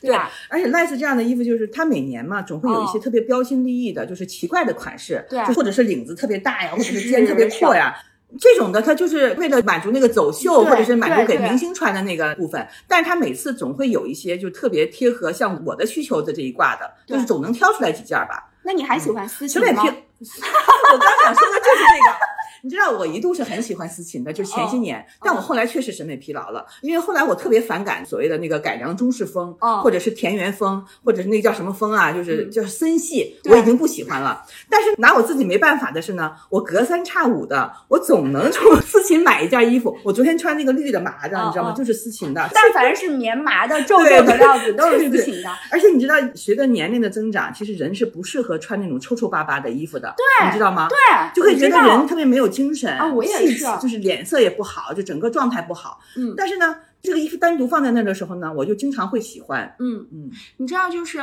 [0.00, 0.30] 对吧？
[0.48, 7.94] 而且 Lens 这样的衣服，就是它每年嘛，总会有一些特别标新立异的，就是奇怪的款式，对，或者是领子特别大呀，或者是肩特别阔呀。
[8.38, 12.64] 这种的，它就是为了满足那个走秀，或者是满足给明星穿的那个部分。
[12.86, 18.48] 但是它每次总会有一些就特别贴合像我的需求的这一挂的，就是总能挑出来几件吧。
[18.62, 19.82] 那你还喜欢丝裙吗？
[19.82, 22.16] 我刚想说的就是这个。
[22.62, 34.42] 你知道我一度是很喜欢思琴的，就是前些年，但我后来确实审美疲劳了，因为后来我特别反感所谓的那个改良中式风，或者是田园风，或者是那叫什么风啊，就是叫森系，我已经不喜欢了。
[34.68, 39.96] 但是拿我自己没办法的是呢，我隔三差五的，我总能从 思琴买一件衣服。
[40.04, 41.72] 我昨天穿那个绿的麻的，你知道吗？
[41.72, 42.48] 就是思琴的。
[42.52, 45.50] 但凡是棉麻的、皱皱的料子，都是思琴的。
[45.70, 50.14] 而且你知道，随着年龄的增长，其实人是不适合穿那种皱皱巴巴的衣服的。
[50.16, 50.88] 对，你知道吗？
[50.88, 50.96] 对，
[51.34, 53.12] 就会觉得人特别没有精神啊。
[53.14, 53.30] 我也。
[53.30, 56.00] 气质就是脸色也不好，就整个状态不好。
[56.16, 59.74] 嗯，但是呢，这个衣服单独放在那的时候呢，我就经常会喜欢。
[59.78, 61.18] 嗯嗯，你知道就是。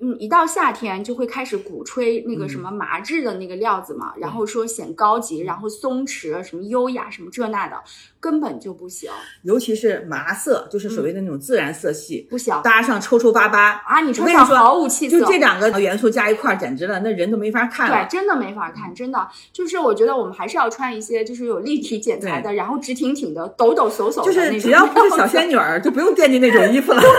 [0.00, 7.76] 嗯，一到夏天就会开始鼓吹那个什么麻质的那个料子嘛，然后说显高级，然后松弛，什么优雅，什么这那的，
[8.20, 9.10] 根本就不行。
[9.42, 14.00] 尤其是麻色，就是所谓的那种自然色系，不行，搭上抽抽巴巴啊！
[14.00, 17.96] 你穿上毫无气色，就这两个元素加一块儿，简直了，那人都没法看了。
[18.04, 27.02] 对，真的没法看，真的就是我觉得我们还是要穿一些就是有立体剪裁的，然后直挺挺的，抖抖擞擞的就是只要不是小仙女儿，就不用惦记那种衣服了。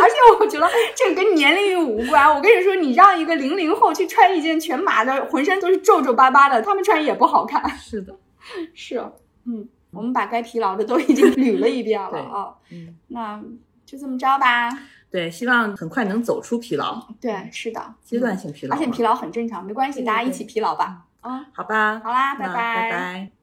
[0.00, 2.34] 我 而且我觉得这个跟年龄无关。
[2.34, 7.68] 我跟你说，你让一个零零后去穿一件全麻的，浑身都是皱皱巴巴的，他们穿也不好看。
[7.76, 8.14] 是的，
[8.74, 8.98] 是，
[9.44, 12.54] 嗯，我们把该疲劳的都已经捋了一遍了 啊。
[12.70, 13.40] 嗯，那
[13.84, 14.70] 就这么着吧。
[15.10, 17.04] 对，希望很快能走出疲劳。
[17.20, 21.02] 对，是的，阶段性疲劳，而且疲劳很正常，没关系，大家一起疲劳吧。
[21.20, 23.39] 啊，好吧，好啦，拜拜，拜拜。